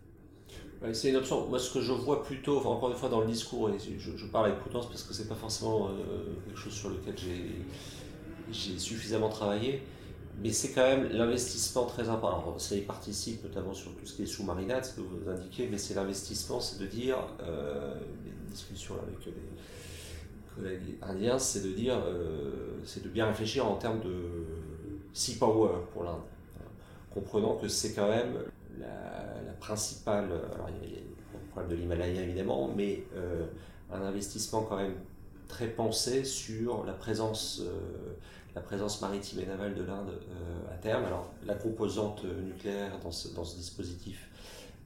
C'est 0.92 1.08
une 1.08 1.16
option. 1.16 1.46
Moi, 1.46 1.58
ce 1.58 1.72
que 1.72 1.80
je 1.80 1.92
vois 1.92 2.22
plutôt, 2.22 2.58
encore 2.58 2.90
une 2.90 2.96
fois, 2.96 3.08
dans 3.08 3.20
le 3.20 3.26
discours, 3.26 3.70
et 3.70 3.78
je, 3.78 4.26
parle 4.26 4.46
avec 4.46 4.58
prudence 4.60 4.86
parce 4.88 5.02
que 5.02 5.14
c'est 5.14 5.28
pas 5.28 5.34
forcément 5.34 5.88
euh, 5.88 6.34
quelque 6.46 6.58
chose 6.58 6.74
sur 6.74 6.90
lequel 6.90 7.14
j'ai 8.50 8.78
suffisamment 8.78 9.30
travaillé, 9.30 9.82
mais 10.42 10.50
c'est 10.50 10.72
quand 10.72 10.82
même 10.82 11.08
l'investissement 11.10 11.86
très 11.86 12.08
important. 12.10 12.58
Ça 12.58 12.74
y 12.74 12.82
participe 12.82 13.42
notamment 13.44 13.72
sur 13.72 13.94
tout 13.94 14.04
ce 14.04 14.14
qui 14.14 14.22
est 14.24 14.26
sous-marinade, 14.26 14.84
ce 14.84 14.96
que 14.96 15.00
vous 15.00 15.28
indiquez, 15.30 15.68
mais 15.70 15.78
c'est 15.78 15.94
l'investissement, 15.94 16.60
c'est 16.60 16.78
de 16.78 16.86
dire, 16.86 17.16
euh, 17.42 17.94
les 18.24 18.50
discussions 18.52 18.94
avec 18.94 19.24
les 19.24 19.32
collègues 20.54 20.96
indiens, 21.02 21.38
c'est 21.38 21.62
de 21.62 21.72
dire, 21.72 21.98
euh, 22.06 22.78
c'est 22.84 23.02
de 23.02 23.08
bien 23.08 23.26
réfléchir 23.26 23.66
en 23.66 23.76
termes 23.76 24.00
de 24.00 24.14
sea 25.12 25.38
power 25.38 25.70
pour 25.92 26.04
l'Inde. 26.04 26.22
Comprenant 27.12 27.56
que 27.56 27.68
c'est 27.68 27.92
quand 27.94 28.08
même 28.08 28.34
la, 28.78 28.88
principale, 29.60 30.26
alors 30.54 30.68
il 30.82 30.90
y 30.90 30.96
a 30.96 30.98
le 30.98 31.48
problème 31.50 31.70
de 31.70 31.76
l'Himalaya 31.76 32.22
évidemment, 32.22 32.70
mais 32.76 33.04
euh, 33.16 33.46
un 33.90 34.02
investissement 34.02 34.62
quand 34.62 34.76
même 34.76 34.94
très 35.48 35.68
pensé 35.68 36.22
sur 36.24 36.84
la 36.84 36.92
présence 36.92 37.62
euh, 37.64 38.12
la 38.54 38.60
présence 38.60 39.00
maritime 39.00 39.40
et 39.40 39.46
navale 39.46 39.74
de 39.74 39.82
l'Inde 39.82 40.12
à 40.72 40.76
terme. 40.76 41.04
Alors, 41.06 41.32
la 41.44 41.54
composante 41.54 42.24
nucléaire 42.24 43.00
dans 43.02 43.10
ce, 43.10 43.56
dispositif, 43.56 44.28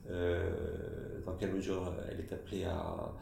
dans 0.09 1.33
quelle 1.39 1.53
mesure 1.53 1.93
elle 2.11 2.21
est 2.21 2.33
appelée 2.33 2.65
à, 2.65 3.13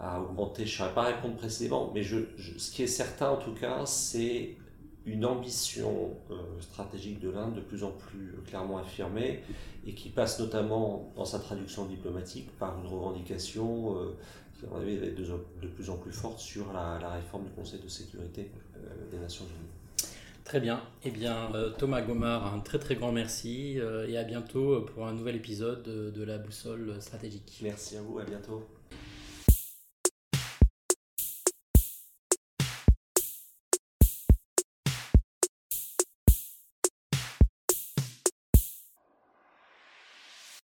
à 0.00 0.20
augmenter, 0.20 0.66
je 0.66 0.72
ne 0.72 0.78
saurais 0.78 0.94
pas 0.94 1.02
répondre 1.04 1.36
précisément, 1.36 1.90
mais 1.94 2.02
je, 2.02 2.18
ce 2.56 2.70
qui 2.70 2.82
est 2.82 2.88
certain 2.88 3.30
en 3.30 3.36
tout 3.36 3.54
cas, 3.54 3.84
c'est 3.86 4.56
une 5.06 5.24
ambition 5.24 6.10
stratégique 6.60 7.18
de 7.20 7.30
l'Inde 7.30 7.54
de 7.54 7.60
plus 7.60 7.82
en 7.82 7.90
plus 7.92 8.34
clairement 8.46 8.78
affirmée 8.78 9.42
et 9.86 9.94
qui 9.94 10.10
passe 10.10 10.38
notamment 10.38 11.12
dans 11.16 11.24
sa 11.24 11.38
traduction 11.38 11.86
diplomatique 11.86 12.50
par 12.58 12.78
une 12.78 12.86
revendication 12.86 13.96
qui 14.60 14.66
va 14.66 15.06
être 15.06 15.16
de, 15.62 15.68
plus 15.68 15.88
en 15.88 15.96
plus 15.96 16.12
forte 16.12 16.38
sur 16.38 16.72
la, 16.74 16.98
la 17.00 17.10
réforme 17.10 17.44
du 17.44 17.50
Conseil 17.50 17.80
de 17.80 17.88
sécurité 17.88 18.50
des 19.10 19.18
Nations 19.18 19.46
Unies. 19.46 19.78
Très 20.48 20.60
bien. 20.60 20.80
Eh 21.04 21.10
bien, 21.10 21.54
euh, 21.54 21.68
Thomas 21.68 22.00
Gomard, 22.00 22.54
un 22.54 22.60
très 22.60 22.78
très 22.78 22.94
grand 22.94 23.12
merci 23.12 23.78
euh, 23.78 24.08
et 24.08 24.16
à 24.16 24.24
bientôt 24.24 24.80
pour 24.80 25.06
un 25.06 25.12
nouvel 25.12 25.36
épisode 25.36 25.82
de 25.82 26.24
la 26.24 26.38
boussole 26.38 26.94
stratégique. 27.00 27.60
Merci 27.62 27.98
à 27.98 28.00
vous, 28.00 28.18
à 28.18 28.24
bientôt. 28.24 28.66